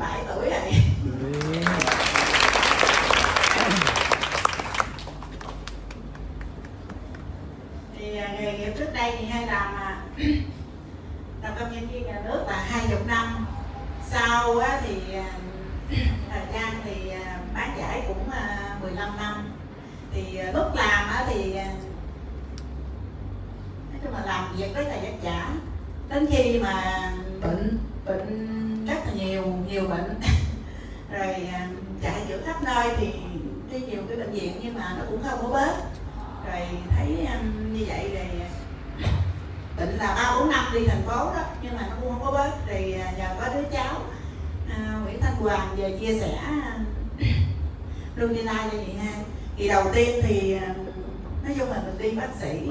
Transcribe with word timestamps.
67 0.00 0.24
tuổi 0.28 0.50
rồi 0.50 0.82
sĩ, 52.40 52.70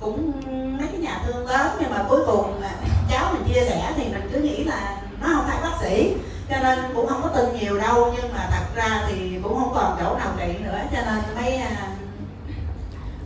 cũng 0.00 0.32
mấy 0.78 0.88
cái 0.92 1.00
nhà 1.00 1.22
thương 1.26 1.46
lớn, 1.46 1.76
nhưng 1.80 1.90
mà 1.90 2.04
cuối 2.08 2.20
cùng 2.26 2.62
cháu 3.10 3.32
mình 3.32 3.54
chia 3.54 3.60
sẻ 3.68 3.92
thì 3.96 4.04
mình 4.04 4.30
cứ 4.32 4.40
nghĩ 4.40 4.64
là 4.64 4.96
nó 5.20 5.28
không 5.34 5.44
phải 5.48 5.58
bác 5.62 5.76
sĩ. 5.80 6.14
Cho 6.50 6.56
nên 6.62 6.78
cũng 6.94 7.06
không 7.06 7.22
có 7.22 7.28
tin 7.28 7.60
nhiều 7.60 7.78
đâu, 7.78 8.14
nhưng 8.16 8.32
mà 8.32 8.48
thật 8.50 8.64
ra 8.74 9.04
thì 9.08 9.38
cũng 9.42 9.54
không 9.54 9.72
còn 9.74 9.96
chỗ 10.00 10.16
nào 10.18 10.32
trị 10.38 10.58
nữa. 10.64 10.78
Cho 10.92 10.98
nên 11.06 11.34
mới 11.34 11.58
mấy 11.58 11.60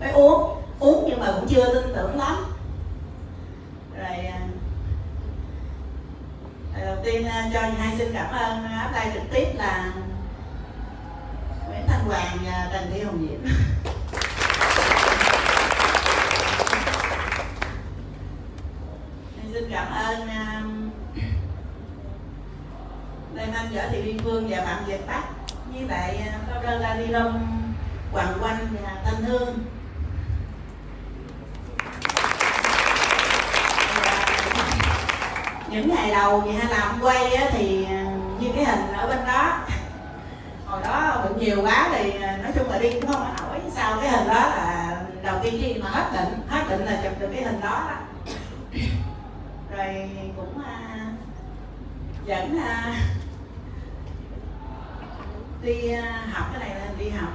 mới 0.01 0.11
uống 0.11 0.63
uống 0.79 1.05
nhưng 1.09 1.21
mà 1.21 1.33
cũng 1.35 1.49
chưa 1.49 1.75
tin 1.75 1.93
tưởng 1.95 2.19
lắm. 2.19 2.37
Rồi 3.99 4.17
à, 4.27 4.41
à, 6.75 6.85
đầu 6.85 6.97
tiên 7.05 7.27
cho 7.53 7.61
hai 7.61 7.99
xin 7.99 8.13
cảm 8.15 8.31
ơn 8.31 8.65
áp 8.65 8.91
tay 8.95 9.11
trực 9.15 9.23
tiếp 9.33 9.47
là 9.55 9.93
Nguyễn 11.69 11.87
Thanh 11.87 12.05
Hoàng 12.05 12.39
và 12.45 12.71
Trần 12.73 12.91
Thị 12.93 13.01
Hồng 13.03 13.29
Diễm 13.31 13.41
Em 19.43 19.53
xin 19.53 19.71
cảm 19.71 19.93
ơn 19.93 20.23
uh, 20.23 20.57
Nam 23.57 23.65
Thanh 23.65 23.75
Võ 23.75 23.83
Thị 23.93 24.03
Liên 24.03 24.19
Phương 24.19 24.49
và 24.49 24.65
Phạm 24.65 24.85
Việt 24.85 25.07
Bắc 25.07 25.23
với 25.73 25.83
lại 25.89 26.17
à, 26.17 26.39
uh, 26.43 26.53
Cao 26.53 26.63
Đơn 26.63 26.81
La 26.81 26.95
Đi 26.95 27.07
Long 27.07 27.63
Hoàng 28.13 28.39
Quanh 28.41 28.67
và 28.83 28.91
Thanh 29.05 29.25
Hương. 29.25 29.59
Những 35.71 35.95
ngày 35.95 36.11
đầu 36.11 36.43
thì 36.45 36.53
hay 36.53 36.71
làm 36.71 36.99
quay 37.01 37.35
á, 37.35 37.51
thì 37.53 37.85
à, 37.85 38.05
như 38.41 38.49
cái 38.55 38.65
hình 38.65 38.93
ở 38.97 39.07
bên 39.07 39.19
đó. 39.27 39.59
Hồi 40.67 40.81
đó 40.85 41.25
bệnh 41.25 41.39
nhiều 41.39 41.63
quá 41.63 41.89
thì 41.93 42.23
à, 42.23 42.39
nói 42.43 42.53
chung 42.55 42.71
là 42.71 42.79
đi 42.79 42.93
cũng 42.93 43.13
không 43.13 43.35
nổi. 43.41 43.61
Sau 43.75 43.97
cái 44.01 44.11
hình 44.11 44.29
đó 44.29 44.35
là 44.35 44.97
đầu 45.23 45.39
tiên 45.43 45.55
khi 45.63 45.75
mà 45.75 45.91
hết 45.91 46.11
bệnh 46.13 46.41
hết 46.49 46.65
bệnh 46.71 46.85
là 46.87 47.01
chụp 47.03 47.21
được 47.21 47.29
cái 47.33 47.43
hình 47.43 47.61
đó, 47.61 47.89
đó. 47.89 47.97
rồi 49.77 50.11
cũng 50.37 50.63
à, 50.65 51.07
dẫn 52.27 52.59
à, 52.59 52.95
đi 55.63 55.91
à, 55.93 56.29
học 56.33 56.47
cái 56.53 56.69
này 56.69 56.79
là 56.81 56.87
đi 56.99 57.09
học 57.09 57.29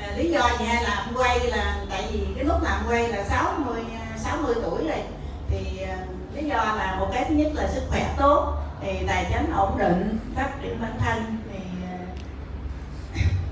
à, 0.00 0.16
lý 0.16 0.30
do 0.30 0.50
gì 0.58 0.64
hay 0.64 0.82
làm 0.82 1.14
quay 1.14 1.40
là 1.40 1.76
tại 1.90 2.08
vì 2.12 2.26
cái 2.36 2.44
lúc 2.44 2.62
làm 2.62 2.82
quay 2.88 3.08
là 3.08 3.24
60 3.24 3.82
60 4.16 4.54
à, 4.54 4.60
tuổi 4.62 4.88
rồi. 4.88 5.02
Thì 5.50 5.82
à, 5.82 5.96
lý 6.34 6.48
do 6.48 6.56
là 6.56 6.96
một 7.00 7.08
cái 7.12 7.24
thứ 7.28 7.34
nhất 7.34 7.52
là 7.54 7.68
sức 7.68 7.82
khỏe 7.90 8.14
tốt 8.18 8.54
thì 8.80 9.06
tài 9.06 9.26
chính 9.32 9.52
ổn 9.52 9.78
định 9.78 10.18
phát 10.36 10.50
triển 10.62 10.80
bản 10.82 10.92
thân 10.98 11.38
thì 11.52 11.58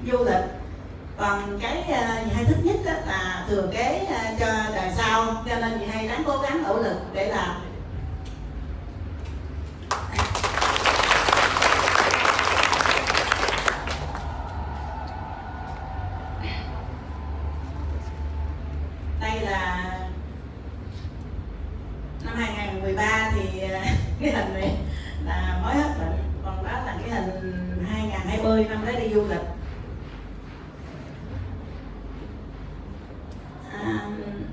du 0.12 0.24
lịch. 0.24 0.44
Còn 1.16 1.58
cái 1.62 1.84
gì 1.88 1.94
hay 2.34 2.44
thích 2.44 2.58
nhất 2.64 2.76
đó 2.84 2.92
là 3.06 3.46
thừa 3.48 3.68
kế 3.72 4.06
cho 4.40 4.46
đời 4.74 4.90
sau. 4.96 5.44
Cho 5.48 5.56
nên 5.56 5.78
gì 5.78 5.86
hay 5.86 6.08
ráng 6.08 6.22
cố 6.26 6.38
gắng 6.38 6.62
nỗ 6.62 6.76
lực 6.76 6.96
để 7.12 7.28
làm 7.28 7.70
đây 19.20 19.40
là 19.40 19.90
năm 22.24 22.36
2013 22.36 23.30
thì 23.34 23.60
à, 23.60 23.84
cái 24.20 24.30
hình 24.30 24.54
này 24.54 24.76
là 25.26 25.60
mới 25.64 25.74
hết 25.74 25.94
bệnh. 25.98 26.18
Còn 26.44 26.64
đó 26.64 26.72
là 26.86 26.94
cái 27.00 27.10
hình 27.10 27.84
2020 27.92 28.66
năm 28.68 28.86
đó 28.86 28.92
đi 29.00 29.14
du 29.14 29.28
lịch. 29.28 29.42
À, 33.72 34.00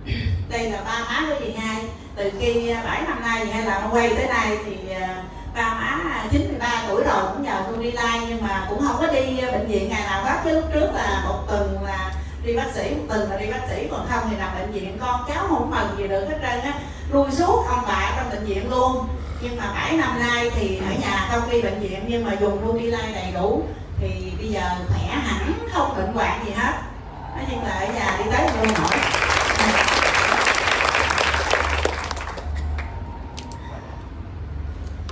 đây 0.50 0.70
là 0.70 0.84
ba 0.84 1.00
má 1.00 1.26
của 1.30 1.46
chị 1.46 1.52
hai. 1.52 1.84
Từ 2.16 2.32
khi 2.40 2.74
7 2.84 3.02
năm 3.02 3.22
nay 3.22 3.46
hay 3.46 3.64
là 3.64 3.82
nó 3.82 3.90
quay 3.92 4.10
tới 4.10 4.28
nay 4.28 4.58
thì 4.66 4.90
à, 4.94 5.24
ba 5.56 5.74
má 5.74 6.24
93 6.32 6.86
tuổi 6.90 7.04
rồi 7.04 7.24
cũng 7.34 7.44
nhờ 7.44 7.64
lai 7.94 8.20
nhưng 8.30 8.42
mà 8.42 8.68
cũng 8.70 8.80
không 8.80 8.96
có 9.00 9.08
đi 9.08 9.42
bệnh 9.52 9.68
viện 9.68 9.90
ngày 9.90 10.02
nào 10.02 10.24
hết. 10.24 10.42
Chứ 10.44 10.52
lúc 10.52 10.64
trước 10.74 10.90
là 10.94 11.24
một 11.28 11.40
tuần 11.48 11.84
là 11.84 12.12
đi 12.44 12.56
bác 12.56 12.72
sĩ 12.76 12.96
một 12.96 13.04
tuần 13.08 13.32
là 13.32 13.38
đi 13.38 13.46
bác 13.52 13.62
sĩ 13.70 13.88
còn 13.92 14.08
không 14.10 14.24
thì 14.30 14.38
nằm 14.38 14.50
bệnh 14.60 14.72
viện. 14.72 14.98
Con 15.02 15.22
cháu 15.28 15.48
không 15.48 15.72
mừng 15.72 15.98
gì 15.98 16.08
được 16.08 16.26
hết 16.30 16.38
trơn 16.42 16.60
á 16.60 16.80
lui 17.12 17.32
suốt 17.32 17.66
ông 17.70 17.84
bà 17.88 18.14
trong 18.18 18.30
bệnh 18.30 18.46
viện 18.46 18.72
luôn. 18.72 19.08
Nhưng 19.42 19.58
mà 19.58 19.72
7 19.74 19.98
năm 19.98 20.20
nay 20.20 20.52
thì 20.56 20.78
ở 20.78 20.92
nhà 21.02 21.28
không 21.32 21.50
đi 21.52 21.62
bệnh 21.62 21.80
viện 21.80 22.06
nhưng 22.08 22.26
mà 22.26 22.34
dùng 22.42 22.68
Nutrilite 22.68 23.12
đầy 23.14 23.32
đủ, 23.34 23.64
thì 24.00 24.32
bây 24.38 24.48
giờ 24.50 24.62
khỏe 24.88 25.16
hẳn, 25.22 25.54
không 25.74 25.98
bệnh 25.98 26.14
hoạn 26.14 26.46
gì 26.46 26.52
hết. 26.52 26.74
Nói 27.36 27.46
chung 27.52 27.64
là 27.64 27.70
ở 27.70 27.88
nhà 27.94 28.18
đi 28.18 28.24
tới 28.32 28.48
luôn 28.58 28.74
hỏi 28.76 28.98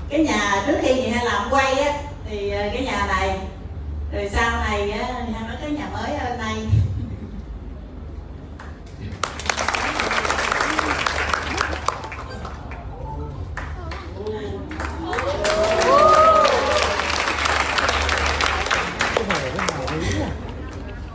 cái 0.10 0.24
nhà 0.24 0.64
trước 0.68 0.78
khi 0.82 0.94
chị 0.96 1.08
hay 1.10 1.26
làm 1.26 1.48
quay 1.50 1.80
á, 1.80 1.94
thì 2.30 2.50
ờ, 2.52 2.70
cái 2.74 2.84
nhà 2.84 3.06
này, 3.08 3.40
rồi 4.14 4.30
sau 4.34 4.52
này 4.70 4.92
á, 4.92 5.08
hay 5.14 5.42
nói 5.48 5.58
cái 5.62 5.72
nhà 5.72 5.86
mới 5.94 6.12
ở 6.16 6.38
đây 6.38 6.68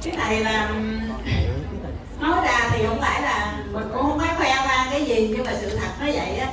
cái 0.03 0.17
này 0.17 0.41
là 0.41 0.69
nói 2.21 2.41
ra 2.45 2.71
thì 2.73 2.85
không 2.87 3.01
phải 3.01 3.23
là 3.23 3.53
mình 3.73 3.89
cũng 3.95 4.03
không 4.03 4.19
phải 4.19 4.29
khoe 4.37 4.49
ra 4.49 4.87
cái 4.91 5.05
gì 5.05 5.35
nhưng 5.37 5.47
mà 5.47 5.53
sự 5.61 5.79
thật 5.79 5.89
nó 6.01 6.07
vậy 6.07 6.39
á 6.39 6.49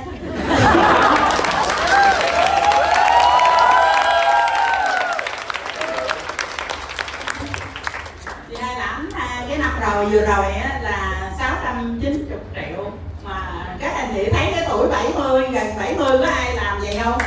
thì 8.48 8.56
hai 8.60 8.76
lãm 8.76 9.08
à, 9.14 9.44
cái 9.48 9.58
năm 9.58 9.80
rồi 9.80 10.06
vừa 10.06 10.20
rồi 10.20 10.52
á 10.52 10.80
là 10.82 11.30
690 11.38 12.38
triệu 12.54 12.90
mà 13.24 13.66
các 13.80 13.92
anh 13.96 14.12
chị 14.14 14.30
thấy 14.32 14.52
cái 14.54 14.66
tuổi 14.70 14.88
70 14.88 15.48
gần 15.52 15.66
70 15.78 16.18
có 16.18 16.26
ai 16.26 16.54
làm 16.54 16.80
vậy 16.80 16.98
không 17.04 17.18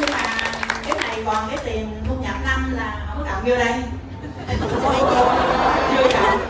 nhưng 0.00 0.10
mà 0.10 0.22
cái 0.86 0.98
này 0.98 1.18
còn 1.26 1.48
cái 1.48 1.58
tiền 1.64 2.02
thu 2.08 2.14
nhập 2.22 2.34
năm 2.44 2.76
là 2.76 3.06
không 3.08 3.24
có 3.24 3.32
cộng 3.32 3.44
vô 3.44 3.56
đây 3.56 3.74
chưa 5.96 6.08
cộng 6.12 6.40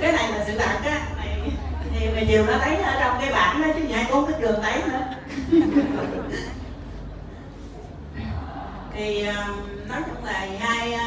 cái 0.00 0.12
này 0.12 0.32
là 0.32 0.44
sự 0.46 0.58
thật 0.58 0.78
á 0.84 1.00
này 1.16 1.38
thì 1.92 2.06
mà 2.14 2.20
chiều 2.28 2.46
nó 2.46 2.52
thấy 2.64 2.76
ở 2.76 2.92
trong 3.00 3.18
cái 3.20 3.32
bảng 3.32 3.62
đó 3.62 3.68
chứ 3.74 3.80
vậy 3.88 4.04
cũng 4.10 4.26
biết 4.26 4.34
đường 4.40 4.62
thấy 4.62 4.82
nữa 4.86 5.00
thì 8.98 9.22
ờ, 9.22 9.54
nói 9.88 10.02
chung 10.06 10.24
là 10.24 10.46
hai 10.60 10.92
ờ, 10.92 11.04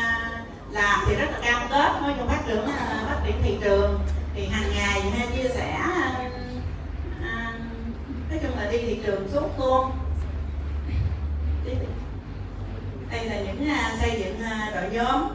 làm 0.71 0.99
thì 1.07 1.15
rất 1.15 1.27
là 1.31 1.39
cam 1.43 1.67
kết 1.69 2.01
nói 2.01 2.13
chung 2.17 2.27
phát 2.27 2.41
triển 2.47 2.65
phát 2.67 3.15
ờ, 3.15 3.21
triển 3.25 3.35
thị 3.43 3.57
trường. 3.61 3.99
Thì 4.35 4.45
hàng 4.45 4.71
ngày 4.75 5.01
hai 5.01 5.27
chia 5.35 5.49
sẻ 5.49 5.77
nói 8.29 8.39
chung 8.41 8.57
là 8.57 8.71
đi 8.71 8.77
thị 8.77 9.01
trường 9.05 9.27
suốt 9.33 9.59
luôn. 9.59 9.91
Đây 13.11 13.25
là 13.25 13.35
những 13.35 13.69
xây 14.01 14.21
dựng 14.21 14.41
đội 14.75 14.89
nhóm. 14.91 15.27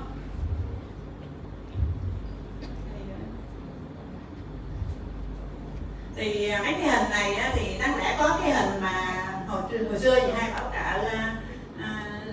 Thì 6.17 6.52
mấy 6.64 6.73
cái 6.73 6.88
hình 6.88 7.11
này 7.11 7.52
thì 7.55 7.79
đáng 7.79 7.97
lẽ 7.99 8.17
có 8.19 8.38
cái 8.43 8.50
hình 8.50 8.81
mà 8.81 9.25
hồi, 9.49 9.62
hồi 9.91 9.99
xưa 9.99 10.20
chị 10.20 10.32
hai 10.37 10.50
bảo 10.50 10.70
trợ 10.73 11.09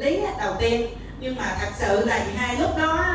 lý 0.04 0.22
đầu 0.40 0.54
tiên. 0.60 0.88
Nhưng 1.20 1.36
mà 1.36 1.56
thật 1.60 1.70
sự 1.80 2.06
là 2.06 2.20
chị 2.26 2.32
hai 2.38 2.56
lúc 2.56 2.78
đó 2.78 3.06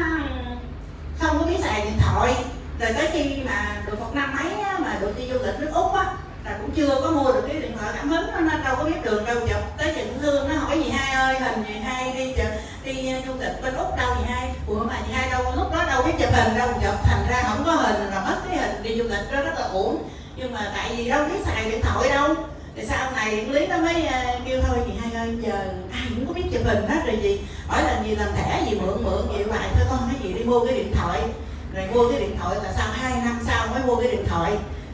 không 1.18 1.38
có 1.38 1.44
biết 1.44 1.58
xài 1.62 1.80
điện 1.80 1.98
thoại. 2.00 2.34
Rồi 2.80 2.92
tới 2.92 3.08
khi 3.12 3.36
mà 3.46 3.82
được 3.86 4.00
một 4.00 4.14
năm 4.14 4.36
mấy 4.36 4.60
á, 4.62 4.78
mà 4.78 4.96
được 5.00 5.18
đi 5.18 5.28
du 5.32 5.38
lịch 5.38 5.60
nước 5.60 5.70
úc 5.74 5.92
á 5.94 6.04
là 6.44 6.58
cũng 6.60 6.70
chưa 6.70 7.00
có 7.02 7.10
mua 7.10 7.32
được 7.32 7.44
cái 7.48 7.60
điện 7.60 7.76
thoại 7.78 7.92
cảm 7.96 8.08
hứng 8.08 8.26
nên 8.48 8.64
đâu 8.64 8.76
có 8.78 8.84
biết 8.84 9.04
đường 9.04 9.24
đâu 9.24 9.36
chụp 9.40 9.60
tới 9.78 9.92
chừng 9.96 10.18
thương 10.22 10.48
nó 10.48 10.54
hỏi 10.54 10.78
gì 10.78 10.90
hai 10.90 11.14
ơi 11.14 11.38
hình 11.40 11.64
gì 11.68 11.80
hai 11.80 12.12
đi 12.12 12.32
chụp 12.36 12.52
đi 12.84 13.12
ờ, 13.12 13.20
du 13.26 13.32
lịch 13.40 13.62
bên 13.62 13.74
úc 13.74 13.96
đâu 13.96 14.14
gì 14.18 14.24
hai. 14.28 14.50
Ủa 14.66 14.84
mà 14.84 14.94
gì 15.06 15.12
hai 15.12 15.30
đâu 15.30 15.42
lúc 15.56 15.72
đó 15.72 15.84
đâu 15.86 16.02
biết 16.02 16.12
chụp 16.18 16.32
hình 16.32 16.58
đâu 16.58 16.68
chụp 16.68 16.94
thành 17.04 17.26
ra 17.30 17.42
không 17.42 17.62
có 17.66 17.72
hình 17.72 18.10
là 18.10 18.24
mất 18.24 18.36
cái 18.48 18.58
hình 18.58 18.82
đi 18.82 18.96
du 18.96 19.04
lịch 19.04 19.32
đó 19.32 19.40
rất 19.42 19.54
là 19.58 19.66
uổng. 19.72 20.08
Nhưng 20.36 20.54
mà 20.54 20.72
tại 20.74 20.94
vì 20.96 21.08
đâu 21.08 21.24
biết 21.24 21.40
xài 21.46 21.70
điện 21.70 21.82
thoại 21.82 22.08
đâu 22.08 22.34
thì 22.78 22.84
sau 22.86 23.10
này 23.12 23.46
lý 23.50 23.66
nó 23.66 23.76
mới 23.76 24.06
ờ, 24.06 24.38
kêu 24.44 24.62
thôi 24.66 24.78
chị 24.86 24.92
hai 25.02 25.22
ơi, 25.22 25.36
giờ 25.40 25.58
ai 25.92 26.02
cũng 26.16 26.26
có 26.26 26.32
biết 26.32 26.42
chụp 26.52 26.62
hình 26.64 26.88
hết 26.88 27.00
rồi 27.06 27.18
gì. 27.22 27.40
Hỏi 27.66 27.82
là 27.82 28.02
gì 28.04 28.16
làm 28.16 28.28
thẻ 28.36 28.62
gì, 28.68 28.76
mượn 28.80 29.04
mượn, 29.04 29.28
vậy 29.28 29.44
hoài 29.48 29.68
thôi, 29.74 29.86
con 29.90 29.98
cái 30.12 30.20
gì 30.22 30.38
đi, 30.38 30.44
mua 30.44 30.66
cái 30.66 30.74
điện 30.74 30.92
thoại. 30.94 31.20
Rồi 31.74 31.86
mua 31.94 32.08
cái 32.10 32.20
điện 32.20 32.36
thoại 32.38 32.56
là 32.64 32.72
sau 32.76 32.86
hai 32.92 33.12
năm 33.24 33.40
sau 33.46 33.66
mới 33.66 33.82
mua 33.86 33.96
cái 33.96 34.10
điện 34.10 34.24
thoại. 34.28 34.52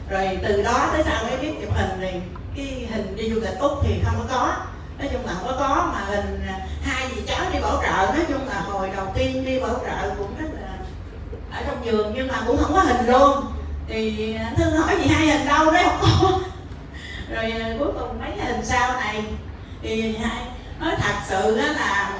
Rồi 0.09 0.39
từ 0.43 0.61
đó 0.61 0.89
tới 0.93 1.03
sau 1.05 1.23
mới 1.23 1.37
biết 1.37 1.51
chụp 1.61 1.73
hình 1.75 2.01
rồi 2.01 2.21
cái 2.55 2.87
hình 2.91 3.15
đi 3.15 3.29
du 3.29 3.39
lịch 3.41 3.59
úc 3.59 3.71
thì 3.83 4.01
không 4.05 4.15
có 4.17 4.35
có. 4.35 4.55
Nói 4.99 5.09
chung 5.13 5.25
là 5.25 5.33
không 5.33 5.47
có 5.47 5.55
có, 5.59 5.91
mà 5.93 6.05
hình 6.07 6.41
ờ, 6.47 6.53
hai 6.81 7.07
dì 7.15 7.21
cháu 7.27 7.45
đi 7.53 7.59
bảo 7.59 7.81
trợ. 7.83 8.13
Nói 8.13 8.25
chung 8.27 8.47
là 8.47 8.59
hồi 8.59 8.89
đầu 8.95 9.05
tiên 9.15 9.45
đi 9.45 9.59
bảo 9.59 9.73
trợ 9.85 10.09
cũng 10.17 10.35
rất 10.39 10.47
là 10.61 10.77
ở 11.51 11.63
trong 11.67 11.85
giường 11.85 12.13
nhưng 12.15 12.27
mà 12.27 12.43
cũng 12.47 12.57
không 12.57 12.73
có 12.73 12.79
hình 12.79 13.05
luôn. 13.07 13.45
Thì 13.87 14.35
ờ, 14.35 14.45
thương 14.57 14.73
hỏi 14.73 14.95
gì 15.01 15.07
hai 15.07 15.27
hình 15.27 15.47
đâu 15.47 15.71
đấy 15.71 15.83
không 15.83 16.09
có 16.21 16.39
rồi 17.29 17.51
à, 17.51 17.75
cuối 17.79 17.87
cùng 17.99 18.19
mấy 18.19 18.31
hình 18.31 18.55
à, 18.55 18.63
sau 18.63 18.93
này? 18.93 19.23
Thì 19.81 20.17
hai, 20.17 20.45
nói 20.79 20.95
thật 20.97 21.13
sự 21.27 21.57
đó 21.57 21.63
là 21.65 22.19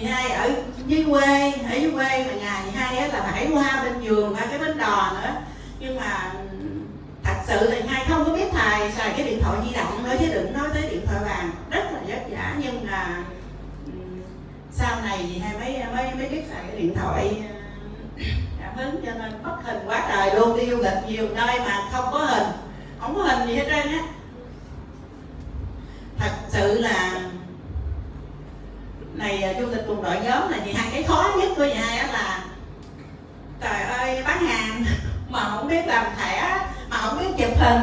chị 0.00 0.06
hai 0.06 0.30
ở 0.30 0.50
dưới 0.86 1.04
quê, 1.10 1.52
ở 1.70 1.74
dưới 1.74 1.90
quê 1.90 2.24
mà 2.24 2.32
nhà 2.32 2.62
chị 2.64 2.70
hai 2.74 2.98
á 2.98 3.06
là 3.06 3.22
phải 3.22 3.48
qua 3.54 3.82
bên 3.84 4.00
giường 4.02 4.34
qua 4.34 4.46
cái 4.50 4.58
bến 4.58 4.78
đò 4.78 5.12
nữa. 5.22 5.30
Nhưng 5.80 5.96
mà 6.00 6.32
thật 7.24 7.36
sự 7.46 7.70
là 7.70 7.76
hai 7.88 8.04
không 8.08 8.24
có 8.24 8.32
biết 8.32 8.48
thầy, 8.52 8.92
xài 8.92 9.12
cái 9.16 9.26
điện 9.26 9.42
thoại 9.42 9.58
di 9.64 9.74
động 9.74 10.04
nữa 10.04 10.16
chứ 10.20 10.26
đừng 10.32 10.52
nói 10.52 10.68
tới 10.74 10.82
điện 10.90 11.06
thoại 11.06 11.20
bàn. 11.24 11.50
Rất 11.70 11.84
là 11.92 12.00
vất 12.06 12.22
vả, 12.30 12.54
nhưng 12.62 12.86
mà 12.90 13.16
ừ, 13.86 13.92
sau 14.72 15.00
này 15.04 15.26
chị 15.28 15.38
hai 15.38 15.54
mới 15.58 15.84
mới 15.94 16.14
mới 16.14 16.28
biết 16.28 16.42
xài 16.50 16.62
cái 16.68 16.76
điện 16.76 16.94
thoại 16.94 17.42
hứng 18.78 19.02
cho 19.06 19.12
nên 19.12 19.42
mất 19.42 19.56
hình 19.64 19.78
quá 19.86 20.04
trời 20.08 20.34
luôn, 20.34 20.56
đi 20.56 20.70
du 20.70 20.76
lịch 20.76 21.08
nhiều 21.08 21.28
nơi 21.34 21.58
mà 21.58 21.80
không 21.92 22.04
có 22.12 22.18
hình. 22.18 22.46
Không 23.00 23.14
có 23.14 23.22
hình 23.22 23.48
gì 23.48 23.54
hết 23.54 23.64
trơn 23.64 23.92
á. 23.92 24.02
Thật 26.18 26.30
sự 26.48 26.80
là 26.80 27.20
này 29.14 29.42
à, 29.42 29.60
du 29.60 29.66
lịch 29.66 29.86
cùng 29.86 30.02
đội 30.02 30.16
nhóm 30.24 30.50
là 30.50 30.58
gì? 30.66 30.72
Hai 30.72 30.88
cái 30.92 31.02
khó 31.02 31.30
nhất 31.38 31.48
của 31.56 31.64
nhà 31.64 31.86
á 31.86 32.06
là, 32.12 32.44
trời 33.60 33.82
ơi, 33.82 34.22
bán 34.24 34.46
hàng 34.46 34.84
mà 35.30 35.48
không 35.50 35.68
biết 35.68 35.86
làm 35.86 36.04
thẻ, 36.18 36.66
mà 36.90 36.96
không 36.96 37.18
biết 37.18 37.28
chụp 37.38 37.58
hình, 37.60 37.82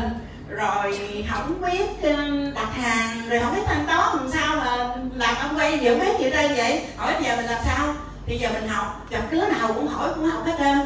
rồi 0.50 1.00
không 1.30 1.62
biết 1.62 1.90
ờ, 2.04 2.12
đặt 2.56 2.70
hàng, 2.74 3.30
rồi 3.30 3.40
không 3.40 3.56
biết 3.56 3.62
thanh 3.66 3.86
toán 3.88 4.18
làm 4.18 4.32
sao 4.32 4.56
mà 4.56 4.96
làm 5.16 5.36
ông 5.42 5.58
quay 5.58 5.80
dự 5.80 6.00
biết 6.00 6.20
gì 6.20 6.30
đây 6.30 6.48
vậy? 6.56 6.86
Hỏi 6.98 7.16
giờ 7.24 7.36
mình 7.36 7.46
làm 7.46 7.60
sao? 7.66 7.96
Thì 8.27 8.38
giờ 8.38 8.50
mình 8.54 8.68
học 8.68 9.06
gặp 9.10 9.22
đứa 9.31 9.48
nào 9.48 9.74
cũng 9.74 9.88
hỏi 9.88 10.10
cũng 10.16 10.25
học 10.25 10.45
hết 10.45 10.56
trơn. 10.60 10.80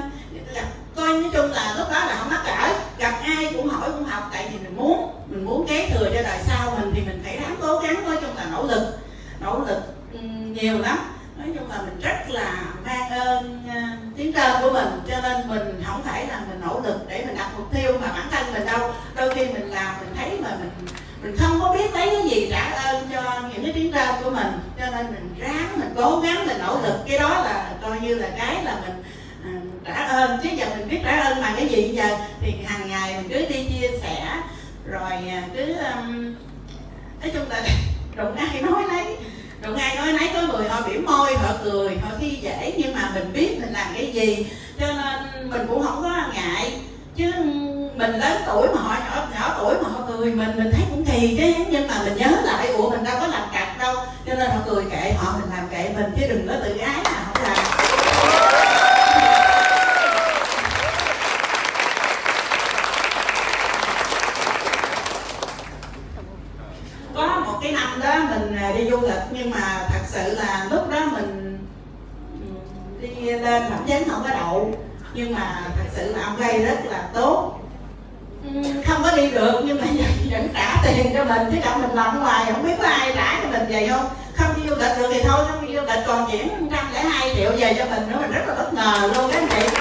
Coi 0.96 1.08
nói 1.08 1.30
chung 1.34 1.52
là 1.52 1.76
lúc 1.78 1.88
đó 1.92 2.06
là 2.06 2.16
không 2.20 2.30
mắc 2.30 2.42
cỡ. 2.46 2.74
Gặp 2.98 3.14
ai 3.24 3.54
cũng 3.56 3.70
hỏi 3.70 3.90
cũng 3.92 4.06
học 4.06 4.30
tại 4.34 4.50
vì 4.52 4.60
mình 4.60 4.78
muốn. 4.78 5.12
Mình 5.28 5.46
muốn 5.46 5.68
kế 5.68 5.90
thừa 5.90 6.06
cho 6.14 6.22
đời 6.24 6.40
sau 6.48 6.78
mình 6.80 6.92
thì 6.96 7.02
mình 7.02 7.22
phải 7.24 7.38
ráng 7.38 7.56
cố 7.62 7.80
gắng 7.80 8.06
nói 8.06 8.18
chung 8.22 8.36
là 8.36 8.46
nỗ 8.52 8.64
lực. 8.64 8.98
Nỗ 9.40 9.60
lực 9.68 9.82
ừ, 10.14 10.20
nhiều 10.62 10.80
lắm. 10.80 10.98
Nói 11.38 11.48
chung 11.56 11.70
là 11.70 11.82
mình 11.82 12.00
rất 12.02 12.30
là 12.30 12.54
mang 12.86 13.10
ơn 13.10 13.64
uh, 13.68 14.18
tiếng 14.18 14.34
trên 14.34 14.52
của 14.62 14.70
mình 14.70 14.88
cho 15.10 15.22
nên 15.22 15.50
mình 15.50 15.84
không 15.86 16.02
phải 16.04 16.28
là 16.28 16.42
mình 16.50 16.62
nỗ 16.62 16.82
lực 16.84 17.00
để 17.10 17.24
mình 17.26 17.36
đặt 17.38 17.50
mục 17.58 17.74
tiêu 17.74 17.94
mà 18.02 18.08
bản 18.08 18.28
thân 18.32 18.54
mình 18.54 18.66
đâu. 18.66 18.94
Đôi 19.16 19.36
khi 19.36 19.46
mình 19.46 19.70
làm 19.72 19.96
mình 20.00 20.16
thấy 20.16 20.40
mà 20.44 20.50
mình 20.60 20.72
mình 21.22 21.36
không 21.40 21.60
có 21.62 21.74
biết 21.74 21.94
lấy 21.94 22.10
cái 22.10 22.30
gì 22.30 22.48
trả 22.52 22.72
ơn 22.72 23.08
cho 23.14 23.22
những 23.54 23.64
cái 23.64 23.74
tiếng 23.74 23.92
trên 23.92 24.24
của 24.24 24.30
mình. 24.30 24.48
Cho 24.80 24.86
nên 24.86 25.06
mình 25.06 25.36
ráng 25.40 25.69
cố 26.00 26.20
gắng 26.20 26.48
mình 26.48 26.58
nỗ 26.60 26.80
lực. 26.84 26.96
Cái 27.08 27.20
đó 27.20 27.30
là 27.30 27.72
coi 27.82 28.00
như 28.00 28.16
là 28.16 28.28
cái 28.38 28.64
là 28.64 28.78
mình 28.82 29.04
à, 29.46 29.52
trả 29.86 30.06
ơn. 30.06 30.40
Chứ 30.44 30.50
giờ 30.58 30.66
mình 30.78 30.90
biết 30.90 31.00
trả 31.04 31.20
ơn 31.20 31.42
bằng 31.42 31.54
cái 31.58 31.68
gì 31.68 31.92
giờ? 31.96 32.18
Thì 32.42 32.54
hàng 32.66 32.90
ngày 32.90 33.16
mình 33.18 33.30
cứ 33.30 33.54
đi 33.54 33.64
chia 33.64 33.88
sẻ 34.02 34.26
rồi 34.86 35.12
à, 35.12 35.44
cứ 35.56 35.66
um, 35.66 36.36
nói 37.22 37.32
chung 37.34 37.50
là 37.50 37.62
đụng 38.16 38.36
ai 38.36 38.62
nói 38.62 38.84
lấy 38.88 39.18
đụng 39.62 39.76
ai 39.76 39.96
nói 39.96 40.14
lấy 40.14 40.30
có 40.34 40.42
người 40.42 40.70
họ 40.70 40.82
biểu 40.88 41.02
môi 41.02 41.38
họ 41.38 41.54
cười 41.64 41.98
họ 41.98 42.10
khi 42.20 42.30
dễ 42.30 42.74
nhưng 42.78 42.96
mà 42.96 43.12
mình 43.14 43.34
biết 43.34 43.58
mình 43.60 43.74
làm 43.74 43.88
cái 43.94 44.12
gì. 44.12 44.46
Cho 44.80 44.88
nên 44.88 45.50
mình 45.50 45.68
cũng 45.70 45.84
không 45.84 46.04
có 46.04 46.24
ngại. 46.34 46.80
Chứ 47.16 47.32
mình 47.96 48.12
lớn 48.20 48.42
tuổi 48.48 48.68
mà 48.76 48.82
họ 48.82 48.96
nhỏ 49.00 49.28
nhỏ 49.34 49.56
tuổi 49.60 49.76
mà 49.84 49.90
họ 49.90 50.06
cười 50.08 50.32
mình 50.32 50.58
mình 50.58 50.72
thấy 50.72 50.86
cũng 50.90 51.06
kỳ 51.06 51.38
chứ. 51.38 51.64
Nhưng 51.70 51.88
mà 51.88 52.02
mình 52.04 52.18
nhớ 52.18 52.42
lại 52.44 52.68
ủa 52.68 52.90
mình 52.90 53.04
đâu 53.04 53.18
có 53.20 53.28
làm 53.28 53.42
cả 53.54 53.59
cho 54.30 54.36
nên 54.36 54.50
họ 54.50 54.58
cười 54.66 54.86
kệ 54.92 55.14
họ, 55.18 55.38
mình 55.40 55.50
làm 55.56 55.68
kệ 55.68 55.90
mình, 55.96 56.06
chứ 56.20 56.28
đừng 56.30 56.48
có 56.48 56.54
tự 56.64 56.78
ái 56.78 56.96
mà, 57.04 57.12
không 57.26 57.44
làm. 57.44 57.58
Có 67.16 67.40
một 67.46 67.60
cái 67.64 67.72
năm 67.72 68.00
đó 68.00 68.16
mình 68.30 68.56
à, 68.56 68.72
đi 68.78 68.90
du 68.90 69.02
lịch, 69.02 69.24
nhưng 69.32 69.50
mà 69.50 69.88
thật 69.90 70.02
sự 70.08 70.36
là 70.36 70.68
lúc 70.72 70.90
đó 70.90 71.00
mình 71.12 71.60
ừ, 73.02 73.08
đi 73.08 73.32
lên 73.32 73.64
thẩm 73.70 73.86
vấn 73.88 74.10
không 74.10 74.24
có 74.24 74.30
đậu, 74.30 74.74
nhưng 75.14 75.36
mà 75.36 75.62
thật 75.66 75.90
sự 75.96 76.16
là 76.16 76.24
ông 76.24 76.38
gây 76.38 76.66
rất 76.66 76.86
là 76.86 77.10
tốt. 77.14 77.60
Ừ, 78.44 78.62
không 78.86 79.04
có 79.04 79.12
đi 79.16 79.32
được, 79.32 79.62
nhưng 79.66 79.82
mà 79.82 79.88
tiền 80.96 81.14
cho 81.14 81.24
mình 81.24 81.42
chứ 81.52 81.58
không 81.64 81.82
mình 81.82 81.92
làm 81.94 82.20
ngoài 82.20 82.46
không 82.52 82.64
biết 82.64 82.76
có 82.82 82.88
ai 82.88 83.12
trả 83.16 83.40
cho 83.44 83.50
mình 83.50 83.68
vậy 83.70 83.88
không? 83.88 84.10
Không 84.38 84.56
đi 84.56 84.70
du 84.70 84.76
lịch 84.76 84.98
được 84.98 85.10
thì 85.14 85.20
thôi 85.24 85.46
không 85.50 85.68
đi 85.68 85.76
du 85.76 85.82
lịch 85.82 86.04
còn 86.08 86.32
chuyển 86.32 86.70
trăm 86.72 86.94
lẻ 86.94 87.04
hai 87.04 87.36
triệu 87.36 87.52
về 87.58 87.76
cho 87.78 87.86
mình 87.86 88.10
nữa 88.10 88.18
mình 88.22 88.32
rất 88.32 88.44
là 88.48 88.54
bất 88.56 88.74
ngờ 88.74 89.12
luôn 89.16 89.32
cái 89.32 89.42
chị 89.50 89.80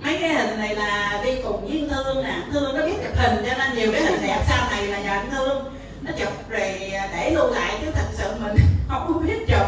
mấy 0.00 0.18
cái 0.20 0.28
hình 0.34 0.58
này 0.58 0.74
là 0.74 1.20
đi 1.24 1.30
cùng 1.42 1.66
với 1.66 1.88
thương 1.90 2.22
nè. 2.22 2.34
Thương 2.52 2.78
nó 2.78 2.86
biết 2.86 2.92
chụp 3.02 3.16
hình 3.16 3.44
cho 3.46 3.54
nên 3.58 3.76
nhiều 3.76 3.92
cái 3.92 4.02
hình 4.02 4.22
đẹp 4.22 4.42
sau 4.48 4.70
này 4.70 4.86
là 4.86 4.98
nhờ 4.98 5.10
anh 5.10 5.30
thương. 5.30 5.64
Nó 6.02 6.12
chụp 6.18 6.48
rồi 6.48 6.90
để 6.90 7.30
lưu 7.34 7.50
lại 7.50 7.78
chứ 7.80 7.86
thật 7.94 8.06
sự 8.12 8.34
mình 8.40 8.56
không 8.88 9.12
có 9.14 9.20
biết 9.20 9.38
chụp. 9.48 9.66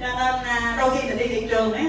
Cho 0.00 0.06
nên 0.06 0.44
à, 0.44 0.76
đôi 0.78 0.90
khi 0.96 1.08
mình 1.08 1.18
đi 1.18 1.26
thị 1.26 1.46
trường 1.50 1.72
ấy, 1.72 1.84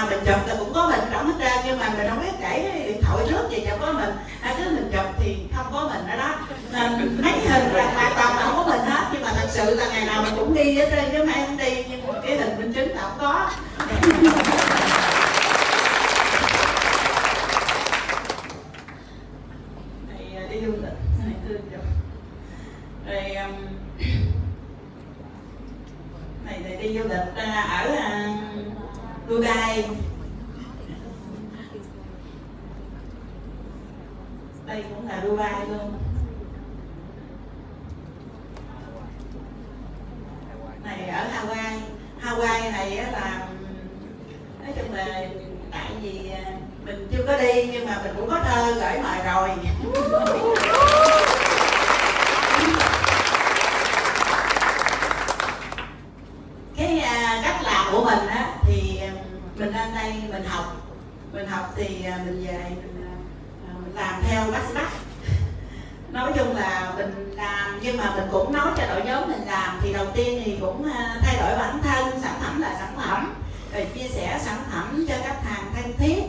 nào 0.00 0.10
mình 0.10 0.18
chụp 0.26 0.46
là 0.46 0.54
cũng 0.58 0.72
có 0.74 0.88
mình 0.88 1.00
trong 1.12 1.26
hết 1.26 1.44
ra 1.44 1.62
nhưng 1.66 1.78
mà 1.78 1.88
mình 1.98 2.06
không 2.08 2.20
biết 2.20 2.32
để 2.40 2.84
điện 2.86 3.02
thoại 3.02 3.26
trước 3.28 3.50
gì 3.50 3.64
chụp 3.70 3.78
có 3.80 3.92
mình. 3.92 4.10
À, 4.42 4.54
cứ 4.58 4.64
mình 4.70 4.90
chụp 4.92 5.04
thì 5.18 5.36
không 5.56 5.66
có 5.72 5.88
mình 5.92 6.06
ở 6.08 6.16
đó. 6.16 6.34
Nên 6.72 7.22
mấy 7.22 7.32
hình 7.32 7.72
là 7.72 7.90
hoàn 7.94 8.12
toàn 8.16 8.36
là 8.36 8.42
không 8.42 8.56
có 8.56 8.64
mình 8.72 8.80
hết 8.80 9.10
nhưng 9.12 9.22
mà 9.22 9.32
thật 9.32 9.48
sự 9.50 9.74
là 9.74 9.88
ngày 9.88 10.04
nào 10.06 10.22
mình 10.22 10.34
cũng 10.36 10.54
đi 10.54 10.74
hết 10.74 10.88
trơn 10.90 11.04
chứ 11.12 11.24
mai 11.24 11.44
không 11.46 11.56
đi 11.56 11.84
nhưng 11.90 12.06
mà 12.06 12.14
cái 12.22 12.36
hình 12.36 12.58
minh 12.58 12.72
chứng 12.72 12.96
là 12.96 13.02
không 13.02 13.18
có. 13.20 13.50
Này 20.08 20.36
à, 20.36 20.42
đi 20.50 20.60
du 20.60 20.72
lịch 20.72 20.98
này 21.24 21.34
thương 21.48 21.60
chụp 21.70 21.84
rồi 23.06 23.34
um, 23.34 23.52
này 26.46 26.60
thì 26.68 26.76
đi 26.76 26.98
du 26.98 27.04
lịch 27.08 27.28
uh, 27.32 27.70
ở 27.70 27.94
à, 27.98 28.36
uh, 29.30 29.36
Dubai 29.36 29.84
đây 34.66 34.84
cũng 34.88 35.08
là 35.08 35.22
Dubai 35.26 35.66
luôn. 35.68 35.92
Này 40.84 41.08
ở 41.08 41.24
Hawaii 41.24 41.80
Hawaii 42.22 42.72
này 42.72 42.96
là 42.96 43.48
nói 44.60 44.72
chung 44.76 44.94
là 44.94 45.06
tại 45.70 45.90
vì 46.02 46.30
à, 46.30 46.52
mình 46.84 47.08
chưa 47.12 47.24
có 47.26 47.38
đi 47.38 47.68
nhưng 47.72 47.86
mà 47.86 48.00
mình 48.04 48.12
cũng 48.16 48.30
có 48.30 48.40
thơ 48.44 48.74
gửi 48.74 48.98
mời 49.02 49.18
rồi. 49.24 49.50
Cái 56.76 57.00
à, 57.00 57.40
cách 57.44 57.62
làm 57.62 57.92
của 57.92 58.04
mình 58.04 58.26
á 58.28 58.59
mình 59.60 59.72
lên 59.72 59.94
đây 59.94 60.12
mình 60.32 60.44
học. 60.44 60.76
Mình 61.32 61.46
học 61.46 61.72
thì 61.76 62.04
à, 62.04 62.18
mình 62.24 62.46
về 62.46 62.58
mình, 62.70 63.06
à, 63.06 63.12
à, 63.68 63.70
mình 63.82 63.94
làm 63.94 64.22
theo 64.28 64.42
bác 64.52 64.60
sĩ 64.68 64.74
bác. 64.74 64.90
Nói 66.12 66.32
chung 66.36 66.56
là 66.56 66.92
mình 66.96 67.34
làm 67.36 67.80
nhưng 67.82 67.96
mà 67.96 68.12
mình 68.16 68.28
cũng 68.32 68.52
nói 68.52 68.72
cho 68.76 68.86
đội 68.86 69.02
nhóm 69.04 69.28
mình 69.28 69.46
làm 69.46 69.78
thì 69.82 69.92
đầu 69.92 70.06
tiên 70.14 70.42
thì 70.44 70.56
cũng 70.60 70.88
thay 71.22 71.36
đổi 71.40 71.58
bản 71.58 71.82
thân 71.82 72.20
sản 72.22 72.34
phẩm 72.40 72.60
là 72.60 72.76
sản 72.78 72.92
phẩm. 72.96 73.34
Rồi 73.74 73.86
chia 73.94 74.08
sẻ 74.08 74.38
sản 74.44 74.58
phẩm 74.72 75.06
cho 75.08 75.14
khách 75.22 75.44
hàng 75.44 75.72
thân 75.74 75.92
thiết. 75.98 76.22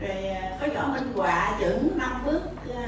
Rồi 0.00 0.16
có 0.60 0.66
võ 0.74 0.86
minh 0.86 1.12
họa 1.16 1.56
chuẩn 1.60 1.98
năm 1.98 2.22
bước 2.26 2.40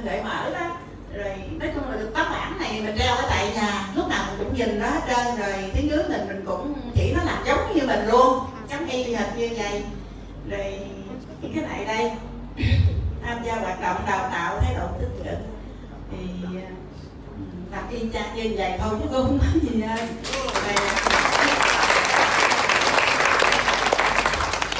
gợi 0.04 0.22
mở 0.24 0.50
đó. 0.52 0.76
Rồi 1.14 1.34
nói 1.60 1.70
chung 1.74 1.90
là 1.90 1.96
được 1.96 2.10
tấm 2.14 2.26
bản 2.30 2.58
này 2.58 2.82
mình 2.82 2.98
treo 2.98 3.16
ở 3.16 3.22
tại 3.30 3.52
nhà 3.54 3.84
lúc 3.94 4.08
nào 4.08 4.24
mình 4.28 4.38
cũng 4.38 4.56
nhìn 4.56 4.80
đó 4.80 4.86
hết 4.86 5.00
trơn 5.08 5.36
rồi 5.36 5.70
tiếng 5.74 5.90
dưới 5.90 6.02
mình 6.08 6.28
mình 6.28 6.44
cũng 6.46 6.74
chỉ 6.94 7.12
nó 7.16 7.24
làm 7.24 7.44
giống 7.46 7.74
như 7.74 7.86
mình 7.86 8.06
luôn 8.08 8.51
y 8.92 9.14
hệt 9.14 9.37
như 9.37 9.49
vậy. 9.56 9.82
Rồi 10.49 10.78
những 11.40 11.52
cái 11.54 11.64
này 11.64 11.84
đây 11.84 12.11
tham 13.26 13.44
gia 13.44 13.54
hoạt 13.54 13.80
động 13.80 13.96
đào 14.06 14.30
tạo 14.32 14.61
thái 14.61 14.75
độ 14.75 14.87
tích 15.00 15.25
cực. 15.25 15.38
Thì 16.11 16.18
à, 16.56 16.70
đặt 17.70 17.84
y 17.90 17.99
chang 18.12 18.37
như 18.37 18.54
vậy 18.56 18.72
thôi 18.80 18.90
chứ 19.02 19.08
không 19.12 19.38
nói 19.38 19.61
gì 19.62 19.82
hơn 19.82 20.08
rồi, 20.54 20.75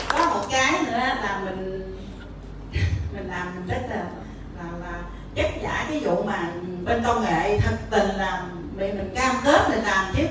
có 0.09 0.31
một 0.35 0.47
cái 0.50 0.73
nữa 0.73 0.99
là 0.99 1.40
mình 1.45 1.97
mình 3.12 3.28
làm 3.28 3.54
mình 3.54 3.66
rất 3.69 3.83
là 3.90 4.04
là 4.57 4.78
là 4.81 5.02
chất 5.35 5.50
giả 5.62 5.87
cái 5.88 6.00
vụ 6.00 6.23
mà 6.23 6.52
bên 6.85 7.02
công 7.07 7.25
nghệ 7.25 7.59
thật 7.59 7.76
tình 7.90 8.09
là 8.16 8.45
bị 8.76 8.92
mình 8.92 9.12
cam 9.14 9.37
kết 9.45 9.71
mình 9.71 9.85
làm 9.85 10.14
chứ. 10.16 10.23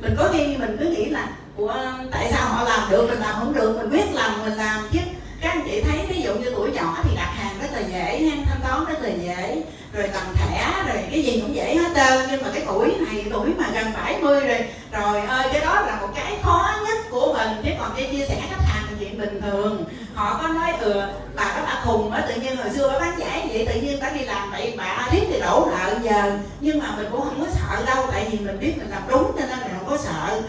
Mình 0.00 0.14
có 0.18 0.30
khi 0.32 0.56
mình 0.56 0.76
cứ 0.80 0.84
nghĩ 0.90 1.04
là 1.04 1.28
của 1.56 1.74
tại 2.10 2.28
sao 2.32 2.48
họ 2.48 2.64
làm 2.64 2.90
được, 2.90 3.06
mình 3.08 3.20
làm 3.20 3.34
không 3.38 3.54
được, 3.54 3.76
mình 3.76 3.90
biết 3.90 4.12
làm 4.12 4.44
mình 4.44 4.54
làm. 4.54 4.88
Chứ 4.92 4.98
các 5.40 5.50
anh 5.50 5.62
chị 5.64 5.80
thấy, 5.80 6.06
ví 6.08 6.22
dụ 6.22 6.34
như 6.34 6.52
tuổi 6.56 6.70
nhỏ 6.70 6.98
thì 7.02 7.16
đặt 7.16 7.32
hàng 7.36 7.58
rất 7.60 7.68
là 7.72 7.80
dễ 7.80 8.30
thanh 8.46 8.60
toán 8.62 8.84
rất 8.84 9.02
là 9.02 9.08
dễ, 9.08 9.62
rồi 9.92 10.08
làm 10.08 10.22
thẻ, 10.34 10.72
rồi 10.86 11.04
cái 11.10 11.22
gì 11.22 11.40
cũng 11.40 11.54
dễ 11.54 11.76
hết 11.76 11.90
trơn. 11.94 12.26
Nhưng 12.30 12.42
mà 12.42 12.48
cái 12.54 12.62
tuổi 12.66 12.94
này, 13.08 13.24
tuổi 13.32 13.48
mà 13.58 13.64
gần 13.74 13.92
70 14.04 14.40
rồi 14.40 14.64
rồi 14.92 15.20
ơi, 15.20 15.48
cái 15.52 15.60
đó 15.60 15.80
là 15.80 15.98
một 16.00 16.08
cái 16.14 16.38
khó 16.42 16.70
nhất 16.86 16.98
của 17.10 17.32
mình. 17.32 17.48
Chứ 17.64 17.70
còn 17.78 17.90
cái 17.96 18.08
chia 18.12 18.26
sẻ 18.28 18.42
khách 18.50 18.64
hàng 18.64 18.84
là 18.90 18.96
chuyện 19.00 19.18
bình 19.18 19.40
thường. 19.40 19.84
Họ 20.14 20.38
có 20.42 20.48
nói 20.48 20.72
ừ 20.80 21.02
bà 21.34 21.44
đó 21.44 21.62
bà 21.66 21.80
khùng 21.84 22.12
á, 22.12 22.24
tự 22.28 22.40
nhiên 22.40 22.56
hồi 22.56 22.70
xưa 22.74 22.88
bà 22.92 22.98
bán 22.98 23.18
giải 23.18 23.48
vậy, 23.48 23.66
tự 23.66 23.80
nhiên 23.80 23.98
bà 24.00 24.10
đi 24.10 24.24
làm 24.24 24.50
vậy, 24.50 24.74
bà 24.78 25.08
riết 25.12 25.22
thì 25.30 25.40
đổ 25.40 25.68
nợ 25.70 25.94
giờ. 26.02 26.38
Nhưng 26.60 26.78
mà 26.78 26.86
mình 26.96 27.06
cũng 27.10 27.20
không 27.20 27.40
có 27.40 27.46
sợ 27.52 27.84
đâu, 27.94 28.06
tại 28.12 28.26
vì 28.30 28.38
mình 28.38 28.60
biết 28.60 28.72
mình 28.78 28.90
làm 28.90 29.02
đúng 29.08 29.32
cho 29.38 29.46
nên 29.46 29.58
mình 29.58 29.74
không 29.78 29.90
có 29.90 29.96
sợ 30.04 30.42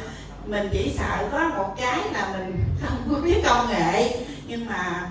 mình 0.48 0.70
chỉ 0.72 0.94
sợ 0.98 1.28
có 1.32 1.50
một 1.58 1.76
cái 1.78 2.00
là 2.14 2.34
mình 2.38 2.64
không 2.82 2.98
có 3.12 3.22
biết 3.22 3.42
công 3.46 3.70
nghệ 3.70 4.18
nhưng 4.48 4.66
mà 4.66 5.10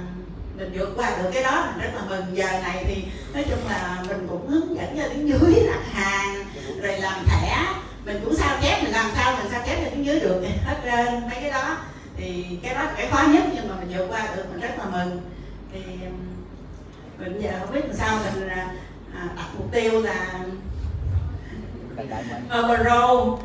mình 0.56 0.70
vượt 0.74 0.92
qua 0.96 1.10
được 1.22 1.30
cái 1.34 1.42
đó 1.42 1.66
mình 1.66 1.84
rất 1.84 1.90
là 1.94 2.02
mừng. 2.08 2.36
Giờ 2.36 2.46
này 2.62 2.84
thì 2.86 3.04
nói 3.34 3.44
chung 3.50 3.68
là 3.68 3.98
mình 4.08 4.26
cũng 4.30 4.48
hướng 4.48 4.76
dẫn 4.76 4.98
cho 4.98 5.08
tiếng 5.08 5.28
dưới 5.28 5.66
đặt 5.66 5.92
hàng 5.92 6.44
rồi 6.82 6.98
làm 6.98 7.24
thẻ. 7.26 7.66
Mình 8.04 8.20
cũng 8.24 8.36
sao 8.36 8.58
chép 8.62 8.82
mình 8.82 8.92
làm 8.92 9.10
sao 9.14 9.36
mình 9.36 9.46
sao 9.52 9.62
chép 9.66 9.84
cho 9.84 9.90
tiếng 9.90 10.06
dưới 10.06 10.20
được 10.20 10.42
hết 10.64 10.76
trơn 10.84 11.20
mấy 11.30 11.40
cái 11.40 11.50
đó. 11.50 11.76
Thì 12.16 12.58
cái 12.62 12.74
đó 12.74 12.82
là 12.82 12.92
cái 12.96 13.06
khó 13.10 13.22
nhất 13.22 13.42
nhưng 13.54 13.68
mà 13.68 13.74
mình 13.80 13.98
vượt 13.98 14.06
qua 14.10 14.28
được 14.36 14.44
mình 14.50 14.60
rất 14.60 14.78
là 14.78 14.84
mừng. 14.84 15.20
Thì 15.72 15.80
mình 17.18 17.40
giờ 17.42 17.50
không 17.60 17.74
biết 17.74 17.84
làm 17.86 17.96
sao 17.96 18.18
mình 18.34 18.48
à, 18.48 18.68
à 19.14 19.28
đặt 19.36 19.46
mục 19.58 19.72
tiêu 19.72 20.02
là 20.02 20.16
overall 22.58 23.44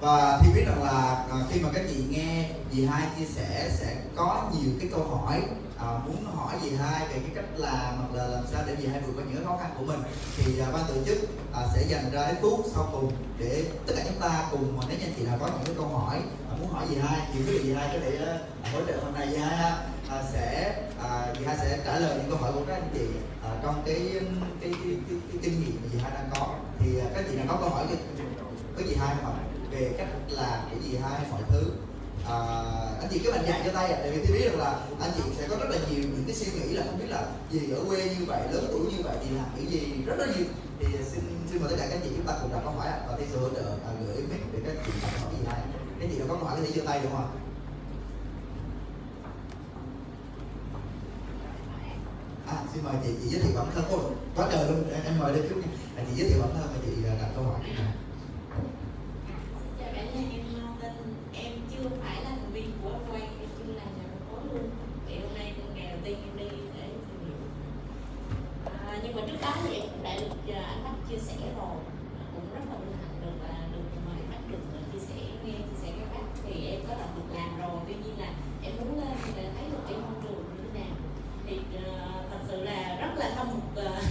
và 0.00 0.40
thi 0.42 0.50
biết 0.54 0.64
rằng 0.66 0.82
là 0.82 1.24
à, 1.30 1.36
khi 1.50 1.60
mà 1.60 1.68
các 1.74 1.82
chị 1.88 2.04
nghe 2.10 2.50
dì 2.72 2.84
hai 2.84 3.08
chia 3.18 3.24
sẻ 3.24 3.70
sẽ 3.78 3.96
có 4.16 4.50
nhiều 4.54 4.70
cái 4.80 4.88
câu 4.92 5.04
hỏi 5.04 5.42
à, 5.78 5.86
muốn 6.06 6.24
hỏi 6.36 6.54
dì 6.62 6.70
hai 6.70 7.08
về 7.08 7.14
cái 7.14 7.30
cách 7.34 7.44
làm 7.56 7.96
hoặc 7.96 8.14
là 8.14 8.26
làm 8.26 8.44
sao 8.52 8.62
để 8.66 8.76
dì 8.80 8.86
hai 8.86 9.00
vượt 9.00 9.12
qua 9.16 9.24
những 9.24 9.36
cái 9.36 9.44
khó 9.44 9.56
khăn 9.62 9.70
của 9.78 9.84
mình 9.84 10.00
thì 10.36 10.60
à, 10.60 10.66
ban 10.72 10.82
tổ 10.88 10.94
chức 11.06 11.18
à, 11.52 11.62
sẽ 11.74 11.82
dành 11.88 12.10
ra 12.12 12.22
cái 12.22 12.34
phút 12.42 12.66
sau 12.74 12.88
cùng 12.92 13.12
để 13.38 13.64
tất 13.86 13.92
cả 13.96 14.02
chúng 14.08 14.20
ta 14.20 14.48
cùng 14.50 14.76
mà 14.76 14.82
nếu 14.88 14.98
như 14.98 15.06
chị 15.16 15.24
nào 15.24 15.36
có 15.40 15.46
những 15.46 15.64
cái 15.64 15.74
câu 15.76 15.86
hỏi 15.86 16.16
à, 16.50 16.52
muốn 16.60 16.72
hỏi 16.72 16.86
dì 16.90 16.96
hai 16.96 17.20
thì 17.32 17.38
quý 17.38 17.58
vị 17.58 17.60
dì 17.62 17.72
hai 17.72 17.88
có 17.92 17.98
thể 18.02 18.18
à, 18.26 18.38
hỗ 18.72 18.80
trợ 18.86 19.00
hôm 19.04 19.14
nay 19.14 19.28
dì 19.30 19.36
hai 19.36 19.56
ha. 19.56 19.86
À, 20.10 20.22
sẽ 20.32 20.76
à, 21.02 21.34
dì 21.38 21.44
hai 21.44 21.56
sẽ 21.56 21.78
trả 21.84 21.98
lời 21.98 22.16
những 22.16 22.30
câu 22.30 22.38
hỏi 22.38 22.52
của 22.52 22.62
các 22.66 22.74
anh 22.74 22.90
chị 22.94 23.06
à, 23.44 23.50
trong 23.62 23.82
cái 23.86 23.96
cái, 23.96 24.22
cái, 24.60 24.72
cái, 24.84 24.96
cái, 25.08 25.18
cái 25.28 25.38
kinh 25.42 25.60
nghiệm 25.60 25.80
mà 25.82 25.88
dì 25.92 25.98
hai 25.98 26.10
đang 26.14 26.30
có. 26.34 26.54
Thì 26.78 26.98
à, 26.98 27.06
các 27.14 27.24
chị 27.28 27.36
nào 27.36 27.46
có 27.48 27.56
câu 27.60 27.70
hỏi 27.70 27.86
với 28.76 28.84
dì 28.88 28.94
hai 28.94 29.14
không 29.22 29.32
ạ? 29.32 29.49
Về 29.70 29.94
cách 29.98 30.08
làm 30.28 30.60
của 30.70 30.76
dì 30.84 30.96
hai 30.96 31.20
mọi 31.30 31.42
thứ. 31.48 31.70
À, 32.28 32.36
anh 33.00 33.08
chị 33.10 33.18
cứ 33.24 33.30
mạnh 33.30 33.44
dạn 33.48 33.60
cho 33.64 33.72
tay 33.72 33.92
ạ 33.92 33.96
à, 33.96 34.00
tại 34.02 34.10
vì 34.10 34.26
tôi 34.26 34.38
biết 34.38 34.48
rằng 34.48 34.58
là 34.58 34.80
anh 35.00 35.10
chị 35.16 35.22
sẽ 35.38 35.48
có 35.48 35.56
rất 35.56 35.70
là 35.70 35.76
nhiều 35.90 36.00
những 36.02 36.24
cái 36.26 36.36
suy 36.36 36.52
nghĩ 36.52 36.74
là 36.74 36.82
không 36.86 36.98
biết 36.98 37.08
là 37.08 37.26
gì 37.50 37.70
ở 37.70 37.84
quê 37.88 38.14
như 38.18 38.24
vậy 38.24 38.42
lớn 38.52 38.64
tuổi 38.70 38.80
như 38.80 39.02
vậy 39.02 39.16
thì 39.24 39.36
làm 39.36 39.46
cái 39.56 39.66
gì 39.66 40.02
rất 40.06 40.14
là 40.18 40.26
nhiều. 40.26 40.46
Thì 40.78 40.86
à, 40.86 41.02
xin 41.12 41.22
xin 41.50 41.62
mời 41.62 41.70
tất 41.70 41.76
cả 41.78 41.86
các 41.86 41.96
anh 41.96 42.00
chị 42.04 42.10
chúng 42.16 42.26
ta 42.26 42.34
cùng 42.42 42.52
đặt 42.52 42.60
câu 42.64 42.72
hỏi 42.72 42.86
ạ. 42.86 42.98
Và 43.08 43.16
thì 43.18 43.24
sẽ 43.32 43.38
hỗ 43.38 43.48
trợ 43.48 43.62
à, 43.62 43.90
gửi 44.06 44.22
mic 44.30 44.40
để 44.52 44.58
các 44.66 44.82
chị 44.86 44.92
hỏi 45.02 45.32
gì 45.38 45.44
hay 45.46 45.60
các 46.00 46.08
chị 46.12 46.18
nào 46.18 46.28
có 46.28 46.34
câu 46.34 46.44
hỏi 46.44 46.56
có 46.56 46.62
thể 46.66 46.72
giơ 46.72 46.82
tay 46.86 47.00
đúng 47.02 47.12
không 47.12 47.24
ạ? 47.24 47.30
À, 52.46 52.56
xin 52.74 52.84
mời 52.84 52.94
chị, 53.04 53.10
chị 53.22 53.28
giới 53.28 53.42
thiệu 53.42 53.52
bản 53.56 53.66
thân. 53.74 53.84
Cô 53.90 53.98
quá 54.36 54.48
trời 54.52 54.70
luôn. 54.70 54.84
Em, 55.04 55.18
mời 55.18 55.32
lên 55.32 55.42
trước 55.48 55.56
nha. 55.56 55.68
À, 55.96 56.04
chị 56.08 56.22
giới 56.22 56.30
thiệu 56.30 56.38
bản 56.40 56.50
thân 56.54 56.68
và 56.74 56.78
chị 56.86 56.92
à, 57.08 57.14
đặt 57.20 57.28
câu 57.34 57.44
hỏi 57.44 57.60
nhưng 69.02 69.16
mà 69.16 69.22
trước 69.26 69.40
đó 69.42 69.54
thì 69.64 69.74
em 69.74 69.82
cũng 69.92 70.02
đã 70.02 70.14
được 70.14 70.54
à, 70.54 70.62
anh 70.68 70.84
Bách 70.84 71.08
chia 71.08 71.18
sẻ 71.18 71.34
rồi 71.56 71.76
cũng 72.34 72.44
rất 72.54 72.60
là 72.70 72.76
vinh 72.80 72.96
hạnh 73.00 73.16
được 73.22 73.36
là 73.48 73.54
được 73.72 73.84
mời 74.06 74.16
anh 74.20 74.30
Bách 74.30 74.50
được 74.50 74.62
chia 74.92 74.98
sẻ 74.98 75.20
nghe 75.44 75.52
chia 75.52 75.78
sẻ 75.82 75.88
các 75.98 76.08
bác 76.14 76.26
thì 76.44 76.66
em 76.66 76.80
có 76.88 76.94
làm 76.94 77.08
được 77.16 77.34
làm 77.34 77.58
rồi 77.58 77.80
tuy 77.86 77.94
nhiên 77.94 78.18
là 78.18 78.28
em 78.62 78.72
muốn 78.78 79.00
lên 79.00 79.16
thì 79.24 79.32
thấy 79.32 79.64
được 79.72 79.82
cái 79.88 79.96
môi 79.98 80.14
trường 80.22 80.44
như 80.56 80.68
thế 80.74 80.80
nào 80.80 80.96
thì 81.46 81.56
uh, 81.56 82.30
thật 82.30 82.38
sự 82.48 82.62
là 82.62 82.96
rất 83.00 83.12
là 83.16 83.30
không 83.36 83.48
một 83.48 83.82
uh, 83.82 84.04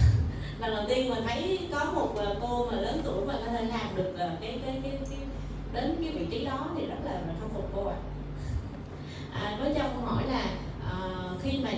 lần 0.60 0.74
đầu 0.74 0.84
tiên 0.88 1.10
mà 1.10 1.16
thấy 1.28 1.68
có 1.72 1.92
một 1.94 2.10
uh, 2.12 2.36
cô 2.40 2.66
mà 2.70 2.76
lớn 2.80 3.00
tuổi 3.04 3.26
mà 3.26 3.34
có 3.46 3.52
thể 3.52 3.64
làm 3.64 3.96
được 3.96 4.10
uh, 4.14 4.40
cái, 4.40 4.60
cái 4.64 4.80
cái 4.82 4.98
cái 5.10 5.18
đến 5.72 5.96
cái 6.00 6.12
vị 6.12 6.26
trí 6.30 6.44
đó 6.44 6.66
thì 6.76 6.86
rất 6.86 6.98
là, 7.04 7.12
là 7.12 7.34
khâm 7.40 7.48
phục 7.54 7.70
cô 7.76 7.86
ạ 7.86 7.96
à. 9.32 9.40
à, 9.40 9.56
với 9.60 9.74
cho 9.74 9.82
câu 9.82 10.00
hỏi 10.00 10.24
là 10.26 10.44
uh, 10.86 11.42
khi 11.42 11.60
mà 11.64 11.70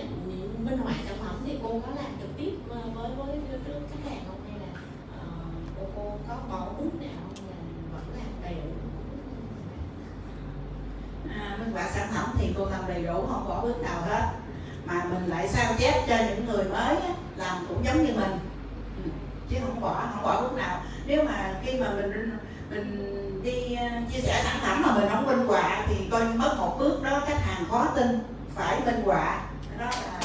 minh 0.65 0.79
họa 0.79 0.95
sản 1.07 1.17
phẩm 1.21 1.37
thì 1.47 1.59
cô 1.63 1.69
có 1.69 1.93
làm 1.97 2.13
trực 2.21 2.31
tiếp 2.37 2.53
với 2.69 3.11
với 3.17 3.39
trước 3.67 3.81
khách 3.91 4.11
hàng 4.11 4.25
không 4.27 4.41
hay 4.49 4.59
là 4.61 4.81
uh, 5.19 5.55
cô 5.79 5.87
cô 5.97 6.19
có 6.29 6.37
bỏ 6.51 6.67
bút 6.79 7.01
nào 7.01 7.21
không 7.29 7.47
là 7.49 7.57
vẫn 7.93 8.05
làm 8.17 8.27
đầy 8.43 8.55
đủ 8.55 8.73
à, 11.31 11.52
minh 11.63 11.73
họa 11.75 11.91
sản 11.95 12.09
phẩm 12.15 12.35
thì 12.39 12.55
cô 12.59 12.67
làm 12.67 12.81
đầy 12.89 13.03
đủ 13.03 13.27
không 13.27 13.49
bỏ 13.49 13.61
bước 13.61 13.83
nào 13.83 14.03
hết. 14.09 14.29
Mà 14.85 15.05
mình 15.05 15.27
lại 15.27 15.49
sao 15.49 15.73
chép 15.79 16.05
cho 16.09 16.17
những 16.17 16.47
người 16.47 16.65
mới 16.65 16.97
làm 17.37 17.67
cũng 17.69 17.85
giống 17.85 18.05
như 18.07 18.13
mình. 18.15 18.39
Ừ, 19.05 19.11
chứ 19.51 19.57
không 19.61 19.81
bỏ 19.81 20.09
không 20.15 20.23
bỏ 20.23 20.41
bước 20.41 20.53
nào. 20.57 20.81
Nếu 21.07 21.25
mà 21.25 21.55
khi 21.65 21.81
mà 21.81 21.91
mình 21.91 22.39
mình 22.71 23.43
đi 23.45 23.75
ờ, 23.75 23.87
chia 24.13 24.21
sẻ 24.21 24.43
sản 24.45 24.57
phẩm 24.63 24.83
mà 24.83 24.95
mình 24.95 25.09
không 25.11 25.27
minh 25.27 25.47
họa 25.47 25.87
thì 25.89 25.95
coi 26.11 26.21
như 26.21 26.35
mất 26.35 26.55
một 26.59 26.77
bước 26.79 27.03
đó 27.03 27.23
khách 27.27 27.41
hàng 27.41 27.65
khó 27.71 27.87
tin 27.97 28.19
phải 28.55 28.81
minh 28.87 29.03
họa. 29.05 29.41
Đó 29.79 29.85
là 29.85 30.21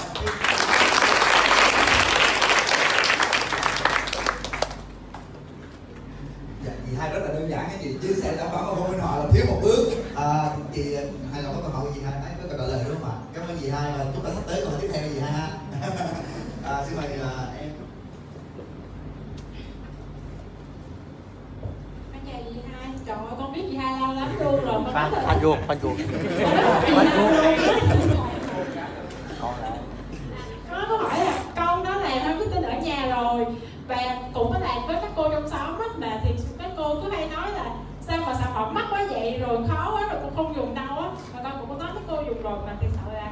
dạ, 6.66 6.72
chị 6.86 6.92
hai 7.00 7.10
rất 7.10 7.20
là 7.20 7.28
đơn 7.28 7.50
giản 7.50 7.66
cái 7.68 7.78
chị. 7.82 7.98
Chia 8.02 8.14
sẻ 8.22 8.34
sản 8.38 8.50
phẩm 8.52 8.66
mà 8.68 8.76
không 8.76 8.92
minh 8.92 9.00
họa 9.00 9.18
là 9.18 9.26
thiếu 9.34 9.46
một 9.48 9.60
bước 9.64 9.88
à, 10.16 10.50
chị 10.74 10.96
hai 11.34 11.44
lòng 11.44 11.54
có 11.56 11.62
câu 11.62 11.72
hỏi 11.72 11.86
của 11.86 11.92
chị 11.96 12.02
hai 12.06 12.14
thấy 12.24 12.32
có 12.42 12.50
câu 12.50 12.58
trả 12.58 12.66
lời 12.74 12.86
đúng 12.90 12.98
không 13.02 13.10
ạ 13.10 13.16
cảm 13.34 13.48
ơn 13.48 13.58
chị 13.62 13.70
hai 13.70 13.92
và 13.98 14.06
chúng 14.16 14.24
ta 14.24 14.30
sắp 14.36 14.42
tới 14.48 14.62
câu 14.62 14.70
hỏi 14.72 14.80
tiếp 14.82 14.90
theo 14.94 15.04
chị 15.14 15.20
hai 15.20 15.32
ha 15.32 15.48
à, 16.66 16.84
xin 16.88 16.98
mời 16.98 17.06
à, 17.06 17.32
em 17.60 17.70
trời 23.06 23.18
ơi 23.18 23.36
con 23.40 23.54
biết 23.54 23.62
chị 23.72 23.78
hai 23.78 24.00
lâu 24.00 24.14
lắm 24.14 24.40
luôn 24.40 24.66
rồi 24.66 24.82
phan 25.38 25.44
ruột 25.44 25.60
phan 25.68 25.78
ruột 25.82 25.98
phan 25.98 27.08
ruột 27.18 27.28
có 30.72 30.86
có 30.90 30.98
hỏi 30.98 31.20
là 31.26 31.40
con 31.56 31.84
đó 31.84 31.96
là 31.96 32.24
nó 32.26 32.32
cứ 32.40 32.46
tin 32.46 32.64
ở 32.64 32.74
nhà 32.80 33.16
rồi 33.16 33.46
và 33.88 34.18
cũng 34.34 34.54
có 34.54 34.60
bàn 34.60 34.82
với 34.88 34.96
các 35.02 35.12
cô 35.16 35.30
trong 35.30 35.50
xóm 35.50 35.80
á 35.80 35.86
là 35.98 36.20
thì 36.24 36.32
các 36.60 36.72
cô 36.78 36.96
cứ 37.02 37.10
hay 37.12 37.30
nói 37.30 37.52
là 37.52 37.66
sao 38.02 38.18
mà 38.26 38.34
sản 38.34 38.52
phẩm 38.56 38.74
mắc 38.74 38.86
quá 38.90 39.08
vậy 39.10 39.38
rồi 39.48 39.58
khó 39.68 39.92
quá 39.94 40.08
rồi 40.12 40.20
cũng 40.24 40.36
không 40.36 40.56
dùng 40.56 40.76
đâu 40.76 41.00
á. 41.00 41.10
Và 41.34 41.40
con 41.44 41.54
cũng 41.60 41.70
có 41.70 41.86
nói 41.86 41.94
với 41.94 42.04
cô 42.08 42.24
dùng 42.28 42.42
rồi 42.42 42.60
mà 42.66 42.74
thực 42.82 42.88
sự 42.92 43.14
là 43.14 43.32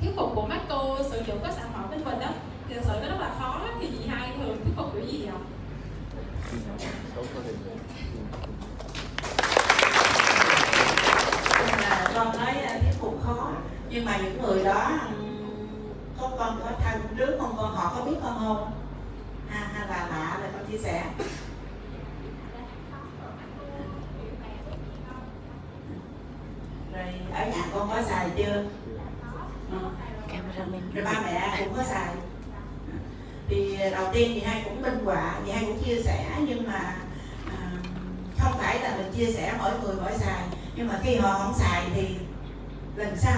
thuyết 0.00 0.10
phục 0.16 0.32
của 0.34 0.46
các 0.50 0.60
cô 0.68 0.96
sử 1.10 1.22
dụng 1.26 1.38
các 1.42 1.52
sản 1.56 1.66
phẩm 1.74 1.90
bên 1.90 2.04
mình 2.04 2.20
á 2.20 2.30
thì 2.68 2.74
thực 2.74 2.84
sự 2.84 2.92
nó 3.02 3.08
rất 3.08 3.20
là 3.20 3.30
khó 3.38 3.60
thì 3.80 3.86
chị 3.86 4.06
hai 4.08 4.28
thường 4.36 4.56
thuyết 4.64 4.72
phục 4.76 4.92
kiểu 4.94 5.04
gì 5.04 5.26
ạ 5.26 5.38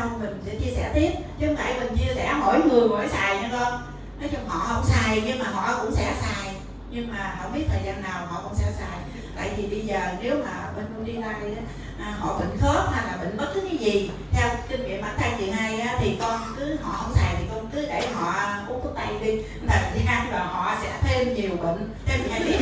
sau 0.06 0.18
mình 0.18 0.42
sẽ 0.46 0.54
chia 0.54 0.70
sẻ 0.76 0.90
tiếp. 0.94 1.10
Chứ 1.40 1.46
không 1.46 1.56
phải 1.56 1.74
mình 1.80 1.96
chia 1.98 2.14
sẻ 2.14 2.34
mỗi 2.40 2.60
người 2.62 2.88
mỗi 2.88 3.08
xài 3.08 3.36
nha 3.36 3.48
con. 3.52 3.82
Nói 4.20 4.30
chung 4.32 4.48
họ 4.48 4.58
không 4.68 4.84
xài 4.84 5.22
nhưng 5.26 5.38
mà 5.38 5.44
họ 5.52 5.78
cũng 5.82 5.94
sẽ 5.94 6.12
xài. 6.20 6.54
Nhưng 6.90 7.12
mà 7.12 7.36
không 7.42 7.52
biết 7.52 7.64
thời 7.68 7.80
gian 7.84 8.02
nào 8.02 8.26
họ 8.26 8.40
cũng 8.42 8.54
sẽ 8.54 8.64
xài. 8.78 8.98
Tại 9.36 9.50
vì 9.56 9.66
bây 9.66 9.80
giờ 9.80 9.98
nếu 10.22 10.34
mà 10.44 10.50
bên 10.76 11.04
đi 11.06 11.12
đây 11.12 11.56
à, 12.00 12.14
họ 12.18 12.38
bệnh 12.38 12.58
khớp 12.60 12.92
hay 12.92 13.04
là 13.06 13.16
bệnh 13.20 13.36
bất 13.36 13.46
cứ 13.54 13.60
cái 13.60 13.76
gì 13.78 14.10
theo 14.32 14.48
kinh 14.68 14.86
nghiệm 14.86 15.02
bản 15.02 15.14
thân 15.18 15.32
chị 15.38 15.50
hai 15.50 15.80
á, 15.80 15.96
thì 16.00 16.16
con 16.20 16.40
cứ 16.58 16.76
họ 16.82 16.92
không 16.92 17.12
xài 17.14 17.34
thì 17.38 17.44
con 17.54 17.66
cứ 17.74 17.86
để 17.88 18.08
họ 18.14 18.32
uống 18.68 18.80
thuốc 18.82 18.92
tây 18.96 19.06
đi. 19.20 19.42
Là 19.62 19.90
chị 19.94 20.00
hai 20.06 20.32
là 20.32 20.44
họ 20.44 20.74
sẽ 20.82 20.88
thêm 21.02 21.34
nhiều 21.34 21.56
bệnh. 21.62 21.90
Thêm 22.06 22.20
chị 22.24 22.30
hai 22.30 22.40
biết 22.40 22.58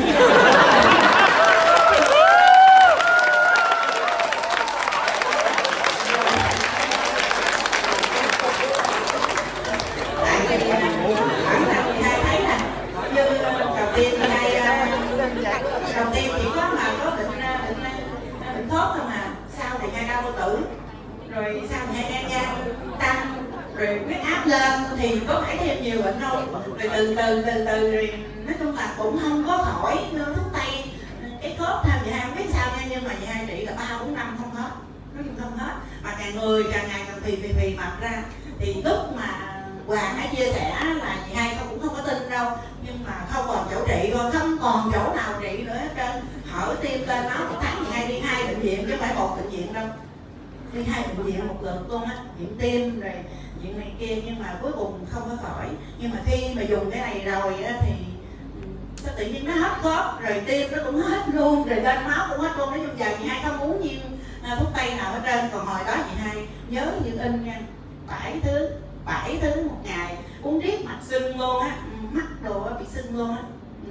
đầu 15.97 16.07
tiên 16.15 16.31
chỉ 16.39 16.45
có 16.57 16.71
mà 16.77 16.93
có 17.05 17.11
bệnh 17.11 17.27
bệnh 17.67 17.83
bệnh 18.55 18.69
khớp 18.71 18.89
thôi 18.95 19.05
mà 19.09 19.27
sau 19.59 19.79
thì 19.81 19.89
hai 19.95 20.09
đau 20.09 20.23
bao 20.23 20.33
tử 20.33 20.59
rồi 21.35 21.63
sau 21.71 21.81
thì 21.93 22.03
hai 22.03 22.13
gan 22.13 22.25
gan 22.31 22.75
tăng 22.99 23.45
rồi 23.77 24.01
huyết 24.07 24.21
áp 24.21 24.47
lên 24.47 24.81
thì 24.99 25.21
có 25.29 25.43
phải 25.47 25.57
thêm 25.57 25.83
nhiều 25.83 26.03
bệnh 26.03 26.21
không 26.21 26.74
rồi 26.89 26.97
từ 26.97 27.15
từ 27.15 27.43
từ 27.43 27.65
từ 27.67 27.93
rồi 27.93 28.13
nói 28.47 28.57
chung 28.59 28.77
là 28.77 28.95
cũng 28.99 29.19
không 29.23 29.45
có 29.47 29.59
khỏi 29.59 29.99
thuốc 30.13 30.53
tây 30.53 30.85
cái 31.43 31.57
khớp 31.59 31.85
tham 31.85 31.99
chị 32.05 32.11
hai 32.11 32.21
không 32.21 32.37
biết 32.37 32.51
sao 32.53 32.71
nha, 32.77 32.87
nhưng 32.91 33.05
mà 33.05 33.11
chị 33.21 33.27
hai 33.27 33.45
trị 33.47 33.65
là 33.65 33.73
ba 33.73 33.99
bốn 34.01 34.15
năm 34.15 34.37
không 34.41 34.55
hết, 34.55 34.71
nói 35.15 35.25
chung 35.25 35.37
không 35.41 35.57
hết. 35.59 35.73
Mà 36.03 36.15
càng 36.19 36.35
người 36.35 36.65
càng 36.73 36.89
ngày 36.89 37.03
càng 37.07 37.21
phì 37.23 37.37
phì 37.37 37.53
phì 37.53 37.75
mập 37.77 38.01
ra. 38.01 38.23
Thì 38.59 38.75
lúc 38.85 39.17
mà 39.17 39.29
Hoàng 39.87 40.17
hãy 40.17 40.29
chia 40.37 40.53
sẻ 40.53 40.71
là 40.85 41.17
chị 41.29 41.35
hai 41.35 41.57
con 41.59 41.69
cũng 41.69 41.81
không 41.81 41.97
có 41.97 42.03
tin 42.03 42.31
đâu, 42.31 42.47
nhưng 42.87 43.05
mà 43.07 43.13
không 43.31 43.45
còn 43.49 43.69
chỗ 43.71 43.85
trị 43.89 44.11
rồi, 44.15 44.33
không 44.33 44.59
còn 44.61 44.91
chỗ 44.95 45.15
nào 45.15 45.33
trị 45.43 45.63
nữa 45.63 45.75
hết 45.75 45.89
trơn. 45.97 46.23
Hở 46.51 46.77
tim 46.83 47.09
lên 47.09 47.25
máu 47.25 47.39
một 47.51 47.59
tháng 47.61 47.85
thì 47.85 47.93
hai 47.93 48.09
đi 48.09 48.19
hai 48.19 48.47
bệnh 48.47 48.61
viện 48.61 48.85
chứ 48.87 48.91
không 48.91 49.01
phải 49.01 49.15
một 49.15 49.37
bệnh 49.37 49.51
viện 49.51 49.73
đâu. 49.73 49.87
Đi 50.73 50.85
hai 50.85 51.03
bệnh 51.03 51.27
viện 51.27 51.49
một 51.49 51.59
lượt 51.63 51.81
luôn 51.89 52.05
á, 52.05 52.17
viện 52.39 52.57
tim 52.59 53.01
rồi 53.01 53.13
chuyện 53.65 53.79
này 53.79 53.93
kia 53.99 54.17
nhưng 54.25 54.39
mà 54.39 54.59
cuối 54.63 54.73
cùng 54.73 55.07
không 55.11 55.23
có 55.31 55.37
khỏi 55.43 55.69
nhưng 55.99 56.11
mà 56.11 56.17
khi 56.27 56.55
mà 56.55 56.63
dùng 56.63 56.91
cái 56.91 57.01
này 57.01 57.25
rồi 57.25 57.63
á 57.63 57.75
thì 57.81 57.93
sao 58.97 59.15
tự 59.17 59.27
nhiên 59.27 59.45
nó 59.47 59.53
hết 59.53 59.73
khớp 59.83 60.21
rồi 60.23 60.43
tim 60.47 60.71
nó 60.73 60.79
cũng 60.85 60.97
hết 60.97 61.23
luôn 61.33 61.69
rồi 61.69 61.81
lên 61.81 62.05
máu 62.05 62.27
cũng 62.31 62.41
hết 62.41 62.53
luôn. 62.59 62.71
Nói 62.71 62.81
chung 62.87 62.99
giờ 62.99 63.07
chị 63.19 63.29
hai 63.29 63.43
không 63.43 63.61
uống 63.61 63.83
viên 63.83 64.01
à, 64.43 64.57
thuốc 64.61 64.69
tây 64.77 64.95
nào 64.95 65.13
hết 65.13 65.21
trơn. 65.25 65.51
Còn 65.53 65.67
hồi 65.67 65.81
đó 65.87 65.95
chị 65.97 66.17
hai 66.19 66.47
nhớ 66.69 66.87
như 67.05 67.19
in 67.23 67.45
nha 67.45 67.61
bảy 68.07 68.41
thứ 68.43 68.71
bảy 69.05 69.39
thứ 69.43 69.69
một 69.69 69.77
ngày 69.85 70.17
uống 70.43 70.61
riết 70.61 70.85
mặt 70.85 70.99
sưng 71.03 71.41
luôn 71.41 71.61
á. 71.61 71.77
Mắt 72.13 72.27
đồ 72.43 72.69
bị 72.81 72.87
sưng 72.95 73.19
luôn 73.19 73.37
á. 73.37 73.43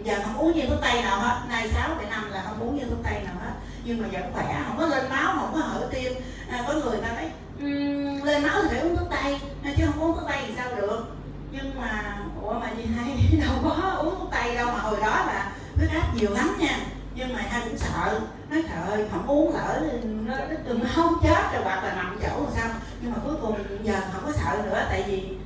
Giờ 0.04 0.16
không 0.24 0.38
uống 0.38 0.54
viên 0.54 0.70
thuốc 0.70 0.82
tây 0.82 1.02
nào 1.02 1.20
hết 1.20 1.42
nay 1.50 1.70
sáu 1.74 1.90
bảy 1.98 2.06
năm 2.06 2.32
là 2.32 2.44
không 2.46 2.60
uống 2.60 2.80
viên 2.80 2.90
thuốc 2.90 3.00
tây 3.04 3.22
nào 3.26 3.36
hết. 3.44 3.54
Nhưng 3.86 4.02
mà 4.02 4.08
vẫn 4.12 4.34
khỏe 4.34 4.64
không 4.68 4.78
có 4.78 4.86
lên 4.86 5.10
máu 5.10 5.36
không 5.40 5.54
có 5.54 5.60
hở 5.60 5.88
tim. 5.92 6.14
À, 6.50 6.64
có 6.68 6.74
người 6.74 7.02
ta 7.02 7.08
nói 7.14 7.30
um, 7.60 8.26
lên 8.26 8.44
máu 8.44 8.62
thì 8.62 8.68
phải 8.70 8.80
uống 8.80 8.98
thuốc 8.98 9.08
tây 9.12 9.40
chứ 9.78 9.84
không 9.86 10.04
uống 10.04 10.14
thuốc 10.18 10.30
tây 10.30 10.38
thì 10.48 10.54
sao 10.58 10.76
được. 10.76 11.06
Nhưng 11.52 11.82
mà 11.82 12.18
ủa 12.42 12.54
mà 12.54 12.70
gì 12.78 12.86
hay 12.98 13.40
đâu 13.42 13.56
có 13.64 13.90
uống 14.02 14.20
thuốc 14.20 14.30
tây 14.32 14.56
đâu 14.56 14.68
mà 14.68 14.80
hồi 14.80 15.00
đó 15.02 15.24
là 15.28 15.52
huyết 15.78 15.90
áp 15.90 16.16
nhiều 16.16 16.32
lắm 16.32 16.58
nha. 16.60 16.80
Nhưng 17.16 17.34
mà 17.34 17.42
hai 17.50 17.62
cũng 17.70 17.78
sợ 17.78 18.20
nói 18.50 18.64
trời 18.70 18.88
ơi 18.88 19.06
không 19.12 19.28
uống 19.28 19.54
lỡ 19.54 19.82
nó 20.04 20.36
nó 20.36 20.74
nó 20.74 20.90
không 20.96 21.14
chết 21.24 21.54
rồi 21.54 21.64
hoặc 21.64 21.84
là 21.84 21.96
nằm 21.96 22.20
chỗ 22.22 22.44
làm 22.44 22.54
sao. 22.56 22.70
Nhưng 23.02 23.12
mà 23.12 23.18
cuối 23.26 23.36
cùng 23.42 23.58
giờ 23.84 24.02
không 24.14 24.24
có 24.26 24.32
sợ 24.32 24.62
nữa 24.64 24.86
tại 24.90 25.04
vì 25.08 25.38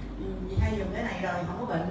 vì 0.49 0.55
hai 0.61 0.71
dùng 0.77 0.87
cái 0.93 1.03
này 1.03 1.19
rồi 1.21 1.33
không 1.47 1.57
có 1.59 1.65
bệnh. 1.73 1.89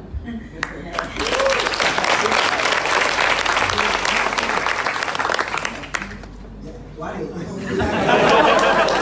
Quá 6.99 7.13
được 7.19 7.35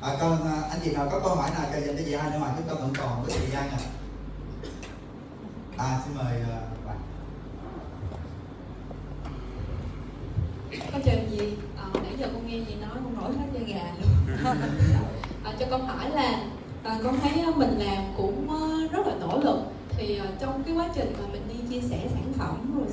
à, 0.00 0.10
con 0.20 0.38
anh 0.70 0.80
chị 0.84 0.90
nào 0.90 1.08
có 1.10 1.20
câu 1.20 1.34
hỏi 1.34 1.50
nào 1.50 1.62
dành 1.72 1.96
cho 1.96 2.02
chị 2.06 2.14
hai 2.14 2.30
nữa 2.30 2.38
mà 2.40 2.48
chúng 2.56 2.68
ta 2.68 2.74
vẫn 2.74 2.92
còn 2.98 3.24
với 3.24 3.38
thời 3.38 3.46
gian 3.50 3.70
à 3.70 3.78
à 5.76 5.98
xin 6.04 6.16
mời 6.16 6.36
uh, 6.42 6.86
bạn 6.86 6.96
con 10.92 11.02
chào 11.04 11.14
chị 11.30 11.56
à, 11.76 11.84
nãy 11.94 12.12
giờ 12.18 12.26
con 12.32 12.46
nghe 12.46 12.60
chị 12.68 12.74
nói 12.74 12.90
con 12.94 13.14
nổi 13.14 13.32
hết 13.32 13.46
da 13.54 13.74
gà 13.74 13.84
luôn 14.00 14.10
à, 15.44 15.52
cho 15.58 15.66
con 15.70 15.86
hỏi 15.86 16.10
là 16.10 16.44
à, 16.84 16.98
con 17.04 17.20
thấy 17.20 17.44
mình 17.56 17.78
làm 17.78 18.04
cũng 18.16 18.48
rất 18.92 19.06
là 19.06 19.14
nỗ 19.20 19.40
lực 19.44 19.58
thì 19.96 20.20
uh, 20.20 20.40
trong 20.40 20.62
cái 20.66 20.74
quá 20.74 20.88
trình 20.94 21.16
mà 21.20 21.26
mình 21.32 21.48
đi 21.48 21.54
chia 21.70 21.88
sẻ 21.88 22.08
sản 22.14 22.32
phẩm 22.38 22.78
rồi 22.78 22.86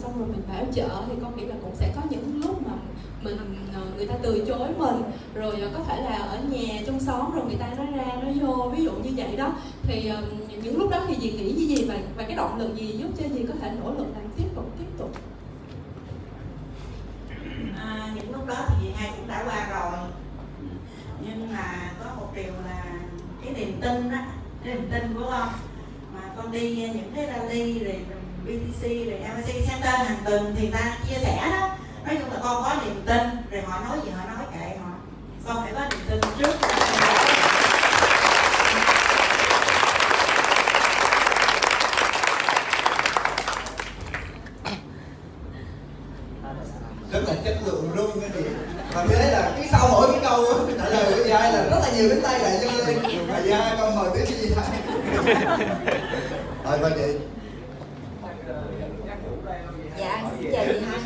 chợ 0.76 1.04
thì 1.08 1.14
con 1.22 1.38
nghĩ 1.38 1.46
là 1.46 1.56
cũng 1.62 1.76
sẽ 1.76 1.94
có 1.96 2.02
những 2.10 2.42
lúc 2.46 2.68
mà 2.68 2.74
mình 3.22 3.38
ờ, 3.76 3.82
người 3.98 4.08
ta 4.08 4.16
từ 4.22 4.46
chối 4.48 4.68
mình 4.78 5.02
rồi 5.34 5.56
ờ, 5.62 5.70
có 5.74 5.84
thể 5.84 6.02
là 6.02 6.18
ở 6.18 6.38
nhà 6.50 6.82
trong 6.86 7.00
xóm 7.00 7.32
rồi 7.36 7.46
người 7.46 7.58
ta 7.60 7.68
nói 7.78 7.88
ra 7.96 8.16
nói 8.24 8.34
vô 8.42 8.72
ví 8.78 8.84
dụ 8.84 8.92
như 8.92 9.10
vậy 9.16 9.36
đó. 9.38 9.54
Thì 9.84 10.08
ờ, 10.08 10.24
những 10.64 10.78
lúc 10.80 10.90
đó 10.90 11.04
thì 11.08 11.16
dì 11.22 11.32
nghĩ 11.32 11.52
như 11.52 11.76
gì 11.76 11.86
và 11.86 11.96
và 12.18 12.24
cái 12.24 12.36
động 12.36 12.60
lực 12.60 12.76
gì 12.76 12.96
giúp 12.98 13.08
cho 13.18 13.26
dì 13.36 13.46
có 13.48 13.54
thể 13.62 13.72
nỗ 13.84 13.94
lực 13.94 14.08
làm 14.14 14.24
tiếp 14.38 14.48
tục 14.56 14.66
tiếp 14.80 14.86
tục? 14.98 15.12
À, 17.78 18.10
những 18.16 18.32
lúc 18.32 18.48
đó 18.48 18.56
thì 18.68 18.88
dì 18.88 18.94
hai 18.96 19.12
cũng 19.18 19.28
đã 19.28 19.44
qua 19.46 19.70
rồi. 19.70 20.10
Nhưng 21.26 21.54
mà 21.54 21.92
có 22.04 22.16
một 22.20 22.28
điều 22.36 22.54
là 22.66 22.84
cái 23.44 23.54
niềm 23.54 23.82
tin 23.82 24.12
đó 24.12 24.18
niềm 24.64 24.88
tin 24.92 25.14
của 25.14 25.28
con 25.30 25.50
mà 26.14 26.22
con 26.38 26.52
đi 26.52 26.76
những 26.76 27.12
cái 27.16 27.28
rally 27.28 27.80
rồi 27.80 27.96
BTC 28.46 28.82
rồi 28.82 29.20
MSC 29.36 29.54
Center 29.54 29.94
hàng 30.08 30.18
tuần 30.26 30.56
thì 30.58 30.72
ta 30.72 30.98
chia 31.10 31.16
sẻ 31.22 31.50
đó. 31.52 31.70
Nói 32.06 32.18
chung 32.20 32.34
là 32.34 32.40
con 32.44 32.64
có 32.64 32.76
niềm 32.86 33.02
tin 33.06 33.28
rồi 33.52 33.62
họ 33.62 33.80
nói 33.80 33.98
gì 34.06 34.12
họ 34.12 34.26
nói 34.26 34.46
kệ 34.54 34.78
họ. 34.84 34.92
Con 35.48 35.64
phải 35.64 35.74
có 35.74 35.82
niềm 35.90 36.00
tin 36.10 36.20
trước. 36.38 36.54
Rất 47.12 47.24
là 47.28 47.34
chất 47.46 47.58
lượng 47.66 47.90
luôn 47.96 48.22
cái 48.22 48.30
gì. 48.30 48.50
Và 48.94 49.04
như 49.04 49.16
thế 49.16 49.32
là 49.32 49.52
cái 49.56 49.68
sau 49.72 49.88
mỗi 49.92 50.08
cái 50.12 50.22
câu 50.30 50.46
trả 50.78 50.90
lời 50.90 51.14
của 51.18 51.36
ai 51.38 51.54
là 51.54 51.64
rất 51.64 51.80
là 51.82 51.92
nhiều 51.96 52.10
cánh 52.10 52.22
tay 52.24 52.40
lại 52.40 52.60
dâng 52.62 52.88
lên. 52.88 53.28
Và 53.28 53.40
gia 53.40 53.76
con 53.80 53.96
mời 53.96 54.10
tiếp 54.14 54.26
cái 54.30 54.38
gì 54.38 54.50
thôi 54.56 54.66
rồi 56.64 56.80
mời 56.80 56.92
chị 56.96 57.18
dạ 59.98 60.24
xin 60.40 60.52
chào 60.52 60.66
chị 60.66 60.80
hai 60.92 61.00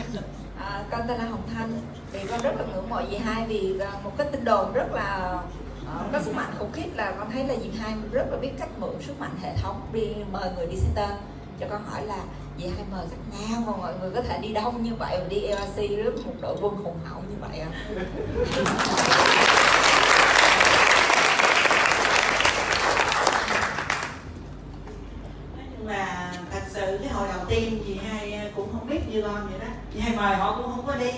à, 0.59 0.84
con 0.97 1.07
tên 1.07 1.17
là 1.17 1.25
hồng 1.25 1.47
thanh 1.53 1.79
thì 2.11 2.19
con 2.29 2.41
rất 2.41 2.55
là 2.59 2.65
ngưỡng 2.65 2.89
mộ 2.89 3.01
dì 3.11 3.17
hai 3.17 3.45
vì 3.47 3.79
à, 3.79 3.91
một 4.03 4.11
cái 4.17 4.27
tin 4.31 4.45
đồn 4.45 4.73
rất 4.73 4.91
là 4.91 5.39
uh, 5.83 6.11
có 6.13 6.19
sức 6.21 6.35
mạnh 6.35 6.53
khủng 6.59 6.71
khiếp 6.71 6.87
là 6.95 7.15
con 7.19 7.31
thấy 7.31 7.43
là 7.43 7.55
dì 7.55 7.69
hai 7.79 7.93
rất 8.11 8.27
là 8.31 8.37
biết 8.37 8.51
cách 8.59 8.69
mượn 8.79 9.01
sức 9.01 9.19
mạnh 9.19 9.35
hệ 9.41 9.49
thống 9.63 9.81
đi 9.93 10.07
mời 10.31 10.49
người 10.55 10.67
đi 10.67 10.75
center 10.75 11.09
cho 11.59 11.65
con 11.69 11.83
hỏi 11.85 12.05
là 12.05 12.19
dì 12.57 12.67
hai 12.67 12.85
mời 12.91 13.05
cách 13.09 13.49
nào 13.49 13.61
mà 13.67 13.77
mọi 13.77 13.93
người 13.99 14.11
có 14.15 14.21
thể 14.21 14.39
đi 14.41 14.53
đông 14.53 14.83
như 14.83 14.95
vậy 14.95 15.17
mà 15.19 15.27
đi 15.29 15.39
LRC 15.39 15.75
với 15.75 16.11
một 16.25 16.33
đội 16.41 16.57
quân 16.61 16.75
hùng 16.75 16.99
hậu 17.05 17.21
như 17.29 17.35
vậy 17.41 17.59
ạ 17.59 17.69
à? 17.71 17.95
là 25.85 26.33
thật 26.51 26.61
sự 26.69 26.99
cái 27.03 27.09
hồi 27.09 27.27
đầu 27.27 27.45
tiên 27.49 27.83
chị 27.87 27.99
hai 28.07 28.14
cũng 28.55 28.69
không 28.71 28.89
biết 28.89 28.99
như 29.07 29.21
con 29.21 29.47
vậy 29.49 29.59
đó. 29.59 29.73
Chị 29.93 29.99
hai 29.99 30.15
mời 30.15 30.35
họ 30.35 30.55
cũng 30.55 30.71
không 30.75 30.85
có 30.87 30.95
đi. 30.95 31.11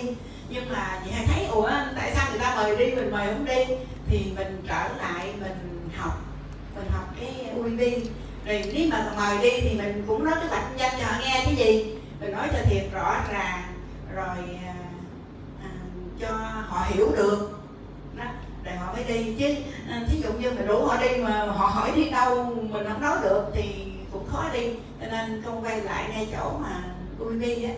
Nhưng 0.48 0.72
mà 0.72 1.00
chị 1.04 1.10
hai 1.10 1.26
thấy 1.26 1.44
ủa 1.44 1.70
tại 1.96 2.12
sao 2.14 2.26
người 2.30 2.38
ta 2.38 2.54
mời 2.56 2.76
đi 2.76 2.94
mình 2.94 3.10
mời 3.10 3.26
không 3.26 3.44
đi? 3.44 3.64
Thì 4.06 4.32
mình 4.36 4.62
trở 4.68 4.88
lại 4.98 5.34
mình 5.40 5.88
học. 5.96 6.12
Mình 6.76 6.90
học 6.92 7.14
cái 7.20 7.50
UIB 7.56 7.80
rồi 8.46 8.72
nếu 8.74 8.88
mà 8.90 9.12
mời 9.16 9.38
đi 9.42 9.60
thì 9.60 9.78
mình 9.78 10.04
cũng 10.06 10.24
nói 10.24 10.34
cái 10.40 10.48
bạch 10.50 10.78
danh 10.78 10.92
cho 11.00 11.06
họ 11.06 11.20
nghe 11.20 11.42
cái 11.44 11.56
gì. 11.56 11.94
Mình 12.20 12.32
nói 12.32 12.48
cho 12.52 12.58
thiệt 12.64 12.92
rõ 12.92 13.16
ràng 13.32 13.62
rồi 14.14 14.36
à, 14.66 14.74
à, 15.62 15.70
cho 16.20 16.28
họ 16.68 16.84
hiểu 16.88 17.08
được. 17.16 17.60
Đó 18.14 18.24
rồi 18.64 18.76
họ 18.76 18.92
mới 18.92 19.04
đi 19.04 19.34
chứ. 19.38 19.54
À, 19.90 20.02
thí 20.08 20.20
dụ 20.22 20.32
như 20.32 20.50
mình 20.50 20.66
rủ 20.66 20.86
họ 20.86 20.96
đi 20.96 21.16
mà 21.16 21.46
họ 21.46 21.66
hỏi 21.66 21.92
đi 21.96 22.10
đâu 22.10 22.44
mình 22.70 22.86
không 22.88 23.02
nói 23.02 23.16
được 23.22 23.44
thì 23.54 23.62
cũng 24.12 24.26
khó 24.32 24.44
đi. 24.52 24.70
Cho 25.00 25.06
nên 25.10 25.42
con 25.46 25.64
quay 25.64 25.80
lại 25.80 26.04
ngay 26.08 26.28
chỗ 26.32 26.58
mà 26.58 26.82
UIB 27.18 27.42
á. 27.66 27.74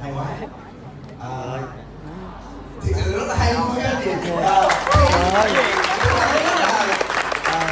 Hay 0.00 0.12
quá. 0.16 0.24
À, 1.20 1.28
thì 2.82 2.92
sự 2.96 3.12
rất 3.18 3.26
là 3.28 3.34
hay 3.38 3.54
luôn 3.54 3.62
anh 3.84 4.02
chị 4.04 4.10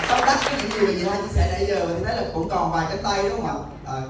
tâm 0.08 0.20
đắc 0.26 0.38
với 0.44 0.54
những 0.62 0.70
gì 0.70 0.86
mà 0.86 0.92
chị 0.92 1.04
hai 1.08 1.22
chia 1.22 1.28
sẻ 1.34 1.48
nãy 1.52 1.66
giờ 1.68 1.86
thì 1.88 2.04
thấy 2.04 2.16
là 2.16 2.22
cũng 2.34 2.48
còn 2.48 2.72
vài 2.72 2.86
cánh 2.88 3.02
tay 3.02 3.22
đúng 3.30 3.46
không 3.46 3.64
ạ? 3.86 3.92
À, 3.92 4.00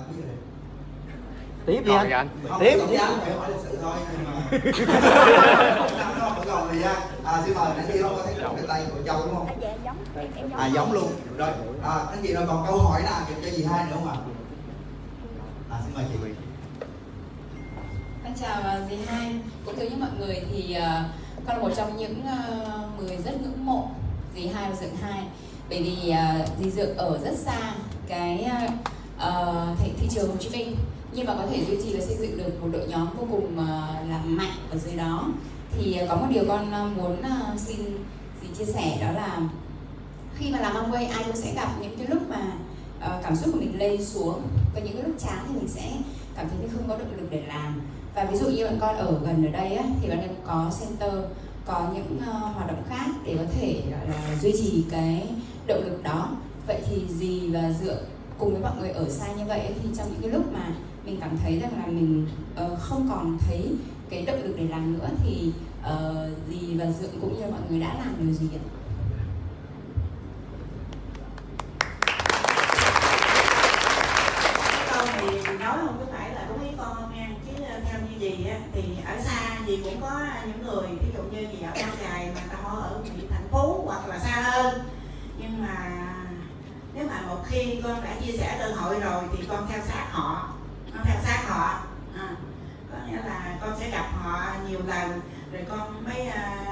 cái 1.67 1.77
tiếp 1.77 1.83
đi 1.85 1.93
anh. 1.93 2.29
không 2.49 2.61
tiếp. 2.61 2.77
Không 2.81 2.93
dám 2.93 3.11
phải 3.21 3.33
hỏi 3.35 3.51
lịch 3.51 3.61
sự 3.71 3.79
thôi 3.83 3.97
nhưng 4.13 4.25
mà 4.25 4.59
năm 5.99 6.13
đó 6.21 6.33
vẫn 6.37 6.47
còn 6.49 6.69
thời 6.69 6.79
gian 6.79 6.97
à 7.31 7.43
xin 7.45 7.55
mời 7.55 7.73
anh 7.77 7.87
chị 7.93 7.99
không 8.03 8.17
có 8.17 8.23
thấy 8.25 8.35
cái 8.57 8.67
tay 8.69 8.87
của 8.91 9.03
châu 9.07 9.27
đúng 9.27 9.35
không? 9.35 9.49
À 10.57 10.67
giống 10.67 10.93
luôn. 10.93 11.13
Rồi 11.37 11.51
à, 11.83 11.95
anh 12.11 12.19
chị 12.23 12.33
nào 12.33 12.45
còn 12.47 12.65
câu 12.67 12.79
hỏi 12.79 13.03
nào 13.03 13.21
dành 13.29 13.41
cho 13.45 13.51
chị 13.57 13.65
hai 13.65 13.85
nữa 13.85 13.93
không 13.95 14.09
ạ? 14.09 14.17
À 15.71 15.81
xin 15.85 15.95
mời 15.95 16.05
chị. 16.13 16.31
Con 18.25 18.33
chào 18.41 18.63
ờ, 18.63 18.83
dì 18.91 18.97
hai. 19.07 19.35
Cũng 19.65 19.77
thưa 19.77 19.89
với 19.89 19.99
mọi 19.99 20.11
người 20.19 20.43
thì 20.53 20.75
ờ, 20.75 21.05
con 21.47 21.57
là 21.57 21.63
một 21.63 21.71
trong 21.77 21.97
những 21.97 22.27
ờ, 22.27 22.89
người 22.99 23.17
rất 23.17 23.43
ngưỡng 23.43 23.67
mộ 23.67 23.89
dì 24.35 24.47
hai 24.47 24.71
và 24.71 24.77
dượng 24.77 24.97
hai. 24.97 25.25
Bởi 25.71 25.83
vì 25.83 26.13
uh, 26.13 26.49
dì 26.59 26.71
dượng 26.71 26.97
ở 26.97 27.19
rất 27.25 27.39
xa 27.39 27.75
cái 28.09 28.51
ờ, 29.19 29.67
thị, 29.79 29.91
thị 30.01 30.09
trường 30.11 30.31
Hồ 30.31 30.37
Chí 30.41 30.49
Minh. 30.49 30.77
Nhưng 31.13 31.27
mà 31.27 31.35
có 31.35 31.43
thể 31.51 31.65
duy 31.65 31.77
trì 31.83 31.97
và 31.97 32.05
xây 32.05 32.17
dựng 32.17 32.39
được 32.39 32.63
một 32.63 32.69
đội 32.73 32.87
nhóm 32.89 33.09
vô 33.17 33.27
cùng 33.31 33.59
ờ, 33.59 33.95
là 34.09 34.21
mạnh 34.25 34.53
ở 34.71 34.79
dưới 34.79 34.95
đó 34.97 35.29
thì 35.73 35.97
ờ, 35.97 36.07
có 36.09 36.17
một 36.17 36.27
điều 36.31 36.45
con 36.49 36.73
ờ, 36.73 36.89
muốn 36.97 37.23
ờ, 37.23 37.57
xin, 37.57 37.77
xin 38.43 38.55
chia 38.59 38.65
sẻ 38.65 38.99
đó 39.01 39.11
là 39.13 39.41
khi 40.35 40.51
mà 40.51 40.61
làm 40.61 40.75
Amway 40.75 41.11
ai 41.11 41.25
cũng 41.27 41.37
sẽ 41.37 41.55
gặp 41.55 41.69
những 41.81 41.97
cái 41.99 42.07
lúc 42.07 42.23
mà 42.29 42.53
cảm 43.23 43.37
xúc 43.37 43.51
của 43.53 43.61
mình 43.61 43.79
lên 43.79 44.05
xuống 44.05 44.43
và 44.75 44.81
những 44.81 44.93
cái 44.93 45.03
lúc 45.03 45.15
chán 45.19 45.39
thì 45.49 45.55
mình 45.55 45.69
sẽ 45.69 45.93
cảm 46.37 46.49
thấy 46.49 46.59
mình 46.59 46.71
không 46.75 46.89
có 46.89 46.97
động 46.97 47.17
lực 47.17 47.27
để 47.31 47.43
làm. 47.49 47.81
Và 48.15 48.25
ví 48.25 48.39
dụ 48.39 48.49
như 48.49 48.65
bọn 48.65 48.79
con 48.81 48.97
ở 48.97 49.21
gần 49.27 49.47
ở 49.47 49.53
đây 49.53 49.77
á, 49.77 49.85
thì 50.03 50.09
bọn 50.09 50.21
em 50.21 50.31
có 50.47 50.71
center 50.81 51.15
có 51.67 51.87
những 51.95 52.19
hoạt 52.55 52.67
động 52.67 52.83
khác 52.89 53.07
để 53.25 53.35
có 53.39 53.45
thể 53.55 53.83
gọi 53.91 54.09
là 54.09 54.37
duy 54.43 54.53
trì 54.53 54.85
cái 54.91 55.29
động 55.67 55.83
lực 55.85 56.03
đó. 56.03 56.29
Vậy 56.67 56.81
thì 56.87 57.03
gì 57.09 57.49
và 57.49 57.73
dựa 57.83 58.01
cùng 58.39 58.53
với 58.53 58.63
mọi 58.63 58.73
người 58.81 58.91
ở 58.91 59.09
xa 59.09 59.27
như 59.33 59.45
vậy 59.45 59.61
thì 59.83 59.89
trong 59.99 60.07
những 60.11 60.23
cái 60.23 60.31
lúc 60.31 60.53
mà 60.53 60.73
mình 61.05 61.17
cảm 61.21 61.39
thấy 61.43 61.59
rằng 61.59 61.73
là 61.79 61.87
mình 61.87 62.27
uh, 62.65 62.79
không 62.81 63.09
còn 63.13 63.39
thấy 63.41 63.73
cái 64.11 64.23
động 64.23 64.43
lực 64.43 64.55
để 64.59 64.65
làm 64.71 64.99
nữa 64.99 65.09
thì 65.25 65.53
ờ, 65.83 66.31
dì 66.49 66.75
và 66.79 66.87
dượng 66.87 67.21
cũng 67.21 67.41
như 67.41 67.47
mọi 67.51 67.61
người 67.71 67.81
đã 67.81 67.95
làm 67.99 68.15
điều 68.19 68.33
gì 68.33 68.49
ạ? 68.55 68.63
câu 74.93 75.07
thì 75.21 75.59
nói 75.59 75.79
không 75.87 75.97
có 76.01 76.07
phải 76.13 76.31
là 76.35 76.47
đúng 76.49 76.63
ý 76.65 76.71
con 76.79 76.95
không 76.95 77.17
nha 77.17 77.29
chứ 77.47 77.65
ờ, 77.65 77.81
theo 77.91 78.01
như 78.01 78.19
gì 78.19 78.47
á 78.51 78.59
thì 78.73 78.83
ở 79.07 79.23
xa 79.25 79.59
gì 79.67 79.81
cũng 79.85 80.01
có 80.01 80.21
những 80.47 80.63
người 80.67 80.89
ví 80.89 81.09
dụ 81.17 81.23
như 81.23 81.41
gì 81.41 81.63
ở 81.63 81.73
Bao 81.75 81.91
dài 82.03 82.33
mà 82.35 82.57
họ 82.63 82.77
ở 82.81 83.01
những 83.05 83.29
thành 83.31 83.49
phố 83.51 83.83
hoặc 83.87 84.09
là 84.09 84.19
xa 84.19 84.43
hơn 84.43 84.81
nhưng 85.39 85.63
mà 85.63 85.91
nếu 86.95 87.07
mà 87.09 87.21
một 87.29 87.39
khi 87.47 87.81
con 87.85 88.05
đã 88.05 88.15
chia 88.25 88.33
sẻ 88.33 88.57
cơ 88.59 88.73
hội 88.75 89.01
rồi 89.01 89.23
thì 89.37 89.45
con 89.49 89.67
theo 89.69 89.79
sát 89.89 90.07
họ 90.11 90.49
con 90.95 91.05
theo 91.05 91.17
sát 91.25 91.45
họ 91.49 91.81
à, 92.17 92.37
có 92.93 92.99
nghĩa 93.07 93.17
là 93.17 93.59
con 93.61 93.71
sẽ 93.81 93.91
gặp 93.91 94.07
họ 94.13 94.43
nhiều 94.71 94.81
lần. 94.87 95.21
Rồi 95.53 95.63
con 95.69 96.05
mới 96.05 96.27
à, 96.27 96.67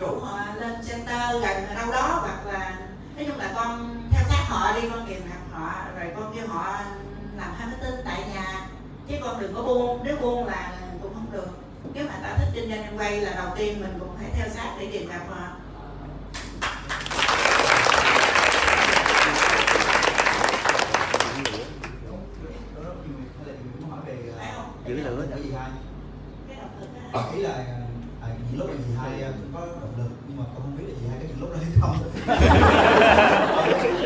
rủ 0.00 0.18
họ 0.20 0.38
lên 0.60 0.74
center 0.88 1.42
gần 1.42 1.66
ở 1.68 1.74
đâu 1.74 1.90
đó 1.92 2.18
hoặc 2.20 2.46
là 2.46 2.78
nói 3.16 3.24
chung 3.26 3.38
là 3.38 3.52
con 3.54 4.02
theo 4.10 4.22
sát 4.28 4.44
họ 4.48 4.80
đi 4.80 4.88
con 4.90 5.06
tìm 5.08 5.20
gặp 5.28 5.40
họ 5.52 5.72
rồi 5.98 6.12
con 6.16 6.32
kêu 6.36 6.46
họ 6.48 6.80
làm 7.36 7.54
hai 7.58 7.66
máy 7.66 7.76
tính 7.80 7.94
tại 8.04 8.24
nhà. 8.34 8.68
Chứ 9.08 9.14
con 9.20 9.40
đừng 9.40 9.54
có 9.54 9.62
buông 9.62 10.00
nếu 10.04 10.16
buông 10.16 10.46
là 10.46 10.72
cũng 11.02 11.14
không 11.14 11.32
được. 11.32 11.48
Nếu 11.94 12.06
mà 12.06 12.14
ta 12.22 12.36
thích 12.38 12.48
kinh 12.54 12.70
doanh 12.70 12.82
em 12.82 12.98
quay 12.98 13.20
là 13.20 13.34
đầu 13.34 13.54
tiên 13.56 13.80
mình 13.80 13.96
cũng 14.00 14.16
phải 14.16 14.30
theo 14.36 14.48
sát 14.54 14.76
để 14.80 14.88
tìm 14.92 15.08
gặp 15.08 15.20
họ. 15.28 15.48
Giữ 24.86 24.94
lửa. 24.94 25.26
cái 25.30 25.42
gì 25.42 25.52
hai? 25.52 25.70
cái 25.70 25.85
á. 27.16 27.22
Ờ, 27.22 27.32
ý 27.34 27.40
là 27.42 27.54
à, 28.22 28.28
những 28.50 28.58
lúc 28.60 28.68
mà 28.70 28.74
chị 28.86 28.92
hai 29.00 29.22
à, 29.22 29.30
có 29.54 29.60
động 29.60 29.94
lực 29.98 30.10
nhưng 30.28 30.36
mà 30.38 30.44
con 30.54 30.62
không 30.62 30.76
biết 30.78 30.84
là 30.88 30.94
chị 31.00 31.06
hai 31.10 31.18
có 31.20 31.24
những 31.28 31.40
lúc 31.40 31.50
đó 31.52 31.56
hay 31.62 31.72
không. 31.80 31.96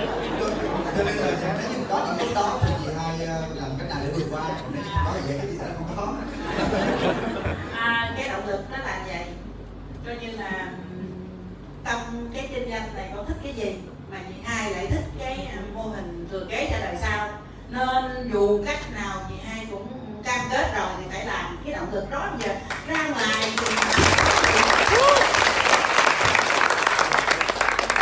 Cho 0.97 1.05
nên 1.05 1.17
là 1.17 1.57
nếu 1.59 1.71
như 1.71 1.85
có 1.89 2.07
những 2.07 2.19
lúc 2.27 2.35
đó 2.35 2.59
thì 2.63 2.73
chị 2.85 2.91
hai 2.99 3.27
à, 3.27 3.39
làm 3.55 3.71
cách 3.79 3.89
nào 3.89 3.99
để 4.05 4.13
vượt 4.13 4.27
qua 4.31 4.45
nếu 4.75 4.83
có 5.05 5.13
thì 5.15 5.21
vậy 5.27 5.39
cái 5.39 5.47
gì 5.47 5.59
sẽ 5.59 5.65
không 5.77 5.89
có. 5.97 6.15
À, 7.75 8.15
cái 8.17 8.29
động 8.29 8.47
lực 8.47 8.61
nó 8.71 8.79
là 8.79 9.05
vậy. 9.07 9.25
Coi 10.07 10.17
như 10.17 10.31
là 10.37 10.73
trong 11.85 12.31
cái 12.35 12.49
kinh 12.55 12.71
doanh 12.71 12.95
này 12.95 13.11
con 13.17 13.27
thích 13.27 13.37
cái 13.43 13.53
gì 13.53 13.77
mà 14.11 14.17
chị 14.29 14.35
hai 14.45 14.71
lại 14.71 14.87
thích 14.87 15.05
cái 15.19 15.49
à, 15.57 15.59
mô 15.75 15.83
hình 15.83 16.29
thừa 16.31 16.47
kế 16.51 16.69
cho 16.71 16.79
đời 16.81 16.97
sau. 17.01 17.29
Nên 17.71 18.31
dù 18.33 18.65
cách 18.67 18.93
nào 18.95 19.21
chị 19.29 19.35
hai 19.45 19.67
cũng 19.71 19.87
cam 20.25 20.41
kết 20.51 20.73
rồi 20.77 20.89
thì 20.99 21.05
phải 21.11 21.27
làm. 21.27 21.59
Cái 21.65 21.75
động 21.75 21.89
lực 21.93 22.11
đó 22.11 22.31
giờ 22.39 22.55
ra 22.91 23.09
ngoài. 23.09 23.53
Thì 23.57 23.75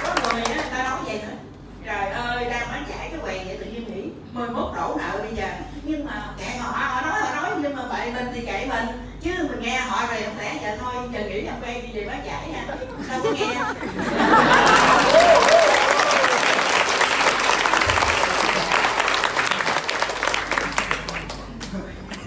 có 0.02 0.14
người 0.32 0.42
đó, 0.42 0.54
người 0.54 0.70
ta 0.72 0.82
nói 0.82 0.98
vậy 1.06 1.20
nữa. 1.22 1.36
Trời 1.86 2.10
ơi, 2.10 2.44
đang 2.50 2.68
bán 2.72 2.84
giải 2.88 3.08
cái 3.10 3.20
quầy 3.22 3.38
vậy 3.44 3.56
tự 3.60 3.66
nhiên 3.66 3.84
nghĩ 3.94 4.10
11 4.32 4.72
đổ 4.76 4.96
nợ 4.98 5.18
bây 5.18 5.34
giờ. 5.36 5.48
Nhưng 5.82 6.06
mà 6.06 6.22
kệ 6.38 6.56
họ 6.60 6.70
họ 6.70 7.00
nói 7.00 7.20
họ 7.20 7.42
nói, 7.42 7.50
nhưng 7.62 7.76
mà 7.76 7.82
bậy 7.90 8.12
mình 8.12 8.26
thì 8.34 8.40
kệ 8.46 8.66
mình. 8.66 8.86
Chứ 9.22 9.30
mình 9.38 9.60
nghe 9.62 9.80
họ 9.80 10.06
rồi 10.06 10.22
không 10.22 10.38
lẽ 10.38 10.54
giờ 10.62 10.76
thôi, 10.80 10.94
giờ 11.12 11.20
nghĩ 11.20 11.40
làm 11.40 11.62
quen 11.62 11.82
đi 11.82 12.00
về 12.00 12.06
bán 12.06 12.26
giải 12.26 12.48
nha. 12.48 12.64
đâu 12.66 12.76
có 13.24 13.30
nghe 13.30 13.54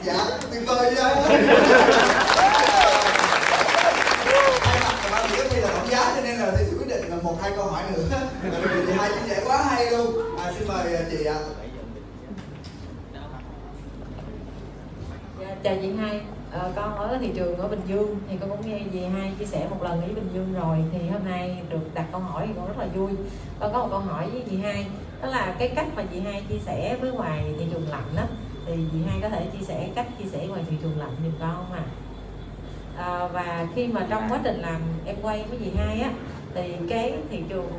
dạ 0.04 0.26
tuyệt 0.52 0.64
vời 0.68 0.94
vậy 0.96 1.14
thay 4.62 4.80
mặt 4.84 4.96
của 5.04 5.10
ban 5.12 5.30
tổ 5.30 5.44
thi 5.50 5.62
là 5.62 5.68
tổng 5.74 5.90
giá 5.90 6.14
cho 6.16 6.22
nên 6.22 6.40
là 6.40 6.52
thầy 6.56 6.66
sẽ 6.66 6.72
quyết 6.80 6.88
định 6.88 7.10
là 7.10 7.16
một 7.24 7.38
hai 7.42 7.52
câu 7.56 7.66
hỏi 7.66 7.84
nữa 7.92 8.20
Bởi 8.52 8.62
vì 8.62 8.86
chị 8.86 8.92
hai 8.98 9.10
chia 9.10 9.30
sẻ 9.36 9.42
quá 9.46 9.64
hay 9.70 9.92
luôn 9.92 10.38
à, 10.40 10.54
xin 10.60 10.68
mời 10.68 10.96
à, 10.96 11.02
chị 11.12 11.26
ạ 11.26 11.36
Dạ, 15.40 15.51
chào 15.64 15.76
chị 15.82 15.92
hai. 16.00 16.22
À, 16.52 16.60
con 16.76 16.98
ở 16.98 17.18
thị 17.18 17.32
trường 17.36 17.58
ở 17.58 17.68
Bình 17.68 17.82
Dương 17.88 18.20
thì 18.30 18.38
con 18.40 18.50
cũng 18.50 18.70
nghe 18.70 18.80
dì 18.94 19.00
hai 19.00 19.32
chia 19.40 19.46
sẻ 19.46 19.68
một 19.70 19.84
lần 19.84 20.02
với 20.02 20.16
Bình 20.16 20.30
Dương 20.34 20.54
rồi. 20.54 20.78
Thì 20.92 21.10
hôm 21.10 21.22
nay 21.26 21.58
được 21.70 21.94
đặt 21.94 22.06
câu 22.12 22.22
hỏi 22.22 22.48
thì 22.48 22.54
con 22.56 22.68
rất 22.68 22.78
là 22.78 22.86
vui. 22.96 23.12
Con 23.60 23.74
có 23.74 23.80
một 23.80 23.88
câu 23.92 24.00
hỏi 24.00 24.30
với 24.30 24.44
chị 24.50 24.58
hai. 24.58 24.86
Đó 25.22 25.28
là 25.28 25.56
cái 25.60 25.68
cách 25.76 25.88
mà 25.96 26.04
chị 26.14 26.20
hai 26.20 26.44
chia 26.50 26.58
sẻ 26.66 26.98
với 27.02 27.12
ngoài 27.12 27.54
thị 27.60 27.66
trường 27.72 27.90
lạnh 27.90 28.14
đó 28.16 28.24
thì 28.66 28.74
chị 28.92 28.98
hai 29.08 29.22
có 29.22 29.30
thể 29.30 29.46
chia 29.54 29.66
sẻ 29.66 29.90
cách 29.96 30.08
chia 30.20 30.30
sẻ 30.30 30.48
ngoài 30.48 30.64
thị 30.70 30.76
trường 30.82 31.00
lạnh 31.00 31.16
giùm 31.24 31.34
con 31.40 31.56
không 31.56 31.74
ạ? 31.74 31.84
À, 32.98 33.28
và 33.28 33.68
khi 33.76 33.88
mà 33.88 34.08
trong 34.10 34.24
quá 34.30 34.40
trình 34.44 34.60
làm 34.60 34.82
em 35.06 35.16
quay 35.22 35.46
với 35.50 35.60
chị 35.64 35.72
hai 35.78 36.02
á 36.02 36.12
thì 36.54 36.74
cái 36.90 37.14
thị 37.30 37.44
trường 37.50 37.72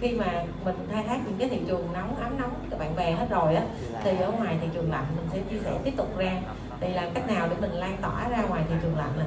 khi 0.00 0.12
mà 0.12 0.44
mình 0.64 0.76
khai 0.92 1.04
thác 1.06 1.18
những 1.26 1.38
cái 1.38 1.48
thị 1.48 1.58
trường 1.66 1.92
nóng 1.92 2.16
ấm 2.16 2.38
nóng 2.38 2.54
các 2.70 2.80
bạn 2.80 2.96
bè 2.96 3.12
hết 3.12 3.26
rồi 3.30 3.54
á 3.54 3.62
thì 4.04 4.18
ở 4.18 4.30
ngoài 4.30 4.56
thị 4.60 4.66
trường 4.74 4.90
lạnh 4.90 5.04
mình 5.16 5.26
sẽ 5.32 5.38
chia 5.50 5.58
sẻ 5.64 5.72
tiếp 5.84 5.92
tục 5.96 6.18
ra 6.18 6.40
thì 6.80 6.92
làm 6.94 7.14
cách 7.14 7.28
nào 7.28 7.48
để 7.48 7.56
mình 7.60 7.72
lan 7.72 7.96
tỏa 8.02 8.28
ra 8.28 8.42
ngoài 8.42 8.62
thị 8.68 8.74
trường 8.82 8.96
lạnh 8.96 9.12
này 9.16 9.26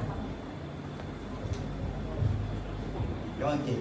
cảm 3.40 3.48
ơn 3.48 3.58
chị. 3.66 3.72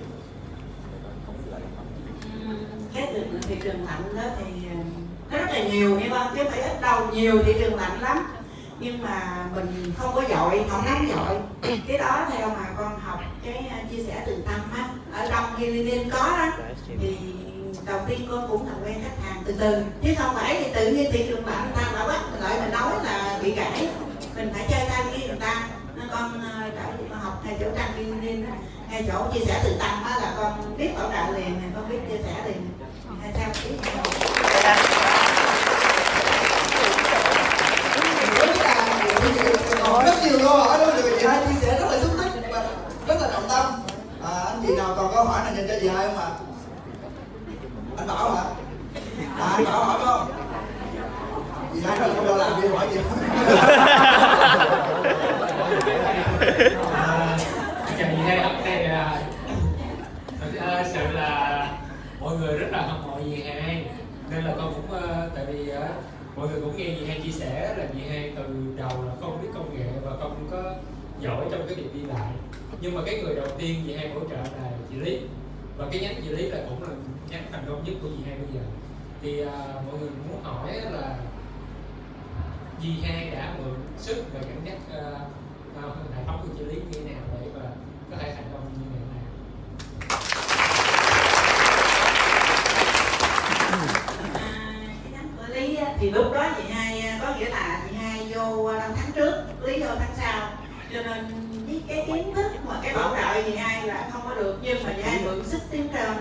Cái 2.93 3.07
thị, 3.13 3.21
thị 3.41 3.55
trường 3.63 3.85
lạnh 3.85 4.15
đó 4.15 4.23
thì 4.37 4.45
rất 5.31 5.45
là 5.49 5.63
nhiều 5.63 5.97
hiểu 5.97 6.09
không 6.13 6.27
chứ 6.35 6.43
phải 6.51 6.61
ít 6.61 6.81
đâu. 6.81 7.07
Nhiều 7.13 7.43
thị 7.45 7.53
trường 7.59 7.75
lạnh 7.75 8.01
lắm. 8.01 8.35
Nhưng 8.79 9.01
mà 9.01 9.45
mình 9.55 9.93
không 9.97 10.15
có 10.15 10.21
dội 10.29 10.65
không 10.69 10.85
nóng 10.85 11.07
dội. 11.07 11.39
Cái 11.87 11.97
đó 11.97 12.27
theo 12.31 12.49
mà 12.49 12.65
con 12.77 12.99
học 12.99 13.19
cái 13.45 13.67
à, 13.71 13.77
chia 13.91 14.03
sẻ 14.03 14.23
từ 14.25 14.43
tâm 14.45 14.61
á. 14.75 14.89
Ở 15.13 15.27
trong 15.31 15.55
healing 15.55 16.09
có 16.09 16.37
đó. 16.37 16.49
Thì 17.01 17.17
đầu 17.85 17.99
tiên 18.07 18.27
con 18.31 18.47
cũng 18.49 18.67
làm 18.67 18.75
quen 18.85 19.03
khách 19.03 19.23
hàng 19.23 19.43
từ 19.45 19.55
từ. 19.59 19.83
Chứ 20.03 20.13
không 20.17 20.35
phải 20.35 20.63
thì 20.63 20.73
tự 20.73 20.91
nhiên 20.91 21.11
thị 21.11 21.25
trường 21.27 21.43
người 21.43 21.53
ta 21.75 21.91
bảo 21.93 22.07
bắt 22.07 22.21
mình 22.31 22.41
lại 22.41 22.61
mình 22.61 22.71
nói 22.71 22.91
là 23.03 23.22
bị 23.43 23.51
gãy. 23.55 23.87
Mình 24.35 24.53
phải 24.53 24.65
chơi 24.69 24.79
tay 24.89 25.03
với 25.03 25.27
người 25.27 25.37
ta. 25.39 25.67
Nên 25.95 26.07
con 26.11 26.41
ờ, 26.43 26.69
trở 26.75 26.91
về 26.97 27.03
con 27.09 27.19
học 27.19 27.41
ngay 27.45 27.57
chỗ 27.59 27.65
trang 27.77 27.93
healing 27.95 28.45
ngay 28.89 29.05
chỗ 29.07 29.27
chia 29.33 29.45
sẻ 29.45 29.61
từ 29.63 29.75
tâm 29.79 30.03
đó 30.05 30.19
là 30.21 30.33
con 30.37 30.77
biết 30.77 30.89
bảo 30.97 31.09
đạo 31.11 31.31
liền 31.31 31.71
con 31.75 31.89
biết 31.89 31.97
chia 32.09 32.17
sẻ 32.23 32.33
liền. 32.45 32.69
Hay 33.21 33.31
sao? 33.37 33.49
Ý 33.63 33.77
còn 39.83 40.05
rất 40.05 40.15
nhiều 40.23 40.39
câu 40.39 40.57
hỏi 40.57 40.79
luôn 40.79 40.95
được 40.95 41.17
chị 41.19 41.27
hai 41.27 41.45
chia 41.45 41.59
sẻ 41.61 41.79
rất 41.79 41.87
là 41.91 41.99
xúc 42.01 42.11
tích 42.17 42.43
và 42.51 42.65
rất 43.07 43.21
là 43.21 43.27
động 43.33 43.47
tâm. 43.49 43.65
À, 44.23 44.43
anh 44.47 44.63
chị 44.67 44.75
nào 44.75 44.93
còn 44.97 45.11
câu 45.15 45.23
hỏi 45.25 45.41
nào 45.43 45.53
dành 45.55 45.67
cho 45.67 45.73
chị 45.81 45.87
hai 45.87 46.07
không 46.07 46.17
ạ? 46.17 46.29
Anh 47.97 48.07
bảo 48.07 48.35
hả? 48.35 48.43
À, 49.39 49.47
anh 49.53 49.63
bảo 49.63 49.83
hỏi 49.85 49.99
không 50.05 50.31
chị 51.73 51.79
hai 51.87 51.99
là 51.99 52.07
không 52.15 52.25
lo 52.25 52.35
làm 52.35 52.61
gì 52.61 52.67
hỏi 52.67 52.87
gì 52.91 52.99
chào 57.97 58.09
chị 58.11 58.21
hai 58.25 58.43
hôm 58.43 58.63
nay 58.65 58.87
là 58.87 59.21
thật 60.39 60.83
sự 60.93 61.11
là 61.13 61.67
mọi 62.19 62.37
người 62.37 62.57
rất 62.57 62.67
là 62.71 62.81
hâm 62.81 63.07
mộ 63.07 63.19
gì 63.25 63.43
hai 63.43 63.85
nên 64.29 64.43
là 64.43 64.53
con 64.57 64.73
cũng 64.73 64.99
tại 65.35 65.45
vì 65.45 65.71
mọi 66.35 66.47
người 66.47 66.61
cũng 66.61 66.77
nghe 66.77 66.85
gì 66.85 67.05
hai 67.05 67.19
chia 67.23 67.31
sẻ 67.31 67.75
là 67.77 67.85
gì 67.93 68.01
hai 68.09 68.31
từ 68.35 68.43
đầu 68.77 69.03
là 69.07 69.13
không 69.21 69.41
biết 69.41 69.47
công 69.53 69.77
nghệ 69.77 69.85
và 70.05 70.11
không 70.19 70.47
có 70.51 70.73
giỏi 71.19 71.45
trong 71.51 71.61
cái 71.67 71.75
việc 71.75 71.93
đi 71.93 71.99
lại 72.01 72.31
nhưng 72.81 72.95
mà 72.95 73.01
cái 73.05 73.21
người 73.21 73.35
đầu 73.35 73.47
tiên 73.57 73.83
gì 73.87 73.95
hai 73.95 74.09
hỗ 74.09 74.19
trợ 74.19 74.35
là 74.35 74.69
chị 74.89 74.95
lý 74.95 75.19
và 75.77 75.85
cái 75.91 76.01
nhánh 76.01 76.15
chị 76.23 76.29
lý 76.29 76.49
là 76.49 76.57
cũng 76.69 76.83
là 76.83 76.89
nhánh 77.29 77.43
thành 77.51 77.63
công 77.67 77.83
nhất 77.83 77.93
của 78.01 78.07
gì 78.07 78.23
hai 78.25 78.35
bây 78.37 78.47
giờ. 78.53 78.61
Thì 79.21 79.41
à, 79.41 79.59
mọi 79.87 79.99
người 79.99 80.09
muốn 80.29 80.43
hỏi 80.43 80.73
là 80.91 81.15
dì 82.83 83.01
hai 83.03 83.29
đã 83.29 83.53
mượn 83.57 83.75
sức 83.97 84.23
và 84.33 84.39
dẫn 84.41 84.61
dắt 84.65 84.77
uh, 84.87 86.15
hệ 86.15 86.23
thống 86.27 86.39
của 86.41 86.53
chị 86.57 86.65
lý 86.65 86.75
như 86.75 86.81
thế 86.91 87.13
nào 87.13 87.23
để 87.41 87.47
mà 87.55 87.69
có 88.11 88.17
thể 88.17 88.33
thành 88.35 88.49
công 88.53 88.69
như 88.73 88.85
ngày 88.93 89.05
nay? 89.13 89.23
À, 94.33 95.23
của 95.37 95.53
lý 95.53 95.77
thì 95.99 96.11
lúc 96.11 96.33
đó 96.33 96.49
chị 96.57 96.63
hai 96.73 97.01
ờ, 97.01 97.17
có 97.21 97.35
nghĩa 97.39 97.49
là 97.49 97.81
chị 97.89 97.95
hai 97.95 98.33
vô 98.33 98.65
ờ, 98.65 98.79
năm 98.79 98.91
tháng 98.95 99.11
trước 99.11 99.43
lý 99.61 99.79
vô 99.79 99.89
tháng 99.99 100.13
sau. 100.17 100.49
Cho 100.93 101.03
nên 101.03 101.25
với 101.67 101.83
cái 101.87 102.03
kiến 102.07 102.33
thức 102.35 102.51
mà 102.67 102.79
cái 102.83 102.95
bảo 102.95 103.15
trợ 103.15 103.41
chị 103.45 103.55
hai 103.55 103.87
là 103.87 104.09
không 104.11 104.21
có 104.25 104.35
được 104.35 104.59
nhưng 104.61 104.83
mà 104.83 104.93
chị 104.95 105.01
hai 105.01 105.19
mượn 105.23 105.43
sức 105.45 105.61
tiến 105.71 105.87
trên. 105.93 106.17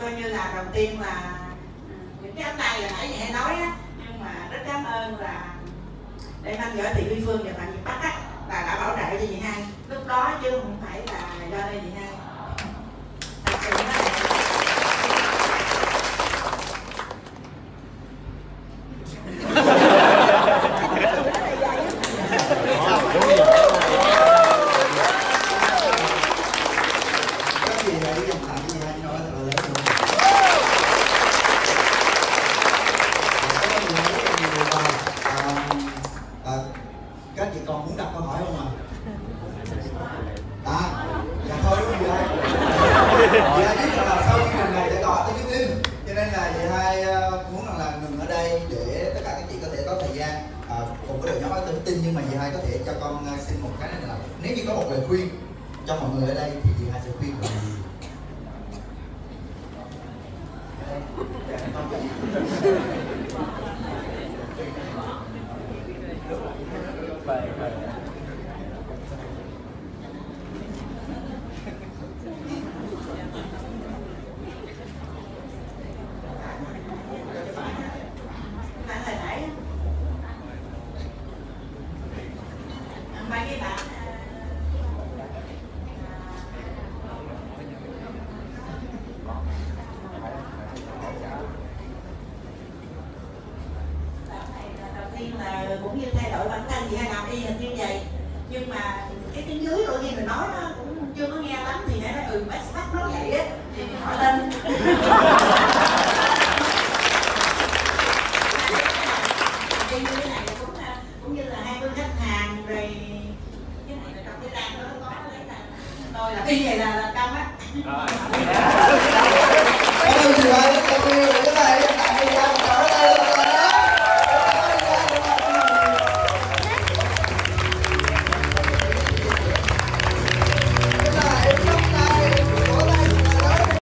Coi 0.00 0.12
như 0.12 0.28
là 0.28 0.52
đầu 0.56 0.64
tiên 0.72 1.00
là 1.00 1.38
ờ, 1.38 1.96
những 2.22 2.36
cái 2.36 2.54
tay 2.58 2.82
là 2.82 2.90
nãy 2.90 3.08
chị 3.12 3.18
hai 3.18 3.32
nói 3.32 3.54
á 3.54 3.76
nhưng 3.98 4.24
mà 4.24 4.48
rất 4.50 4.58
cảm 4.66 4.84
ơn 4.84 5.20
là 5.20 5.51
để 6.42 6.58
mang 6.58 6.76
gửi 6.76 6.94
thị 6.94 7.04
vi 7.08 7.22
phương 7.26 7.44
và 7.44 7.52
bạn 7.58 7.72
việt 7.72 7.84
bắc 7.84 7.98
á 8.02 8.12
là 8.48 8.62
đã 8.66 8.76
bảo 8.80 8.96
trợ 8.96 9.02
cho 9.10 9.26
chị 9.26 9.36
hai. 9.42 9.64
Lúc 9.88 10.06
đó 10.06 10.34
chứ 10.42 10.50
không 10.50 10.76
phải 10.82 11.00
là 11.06 11.46
do 11.50 11.58
đây 11.58 11.80
chị 11.84 11.90
hai. 11.96 12.08
Thật 13.44 13.58
sự 13.62 13.91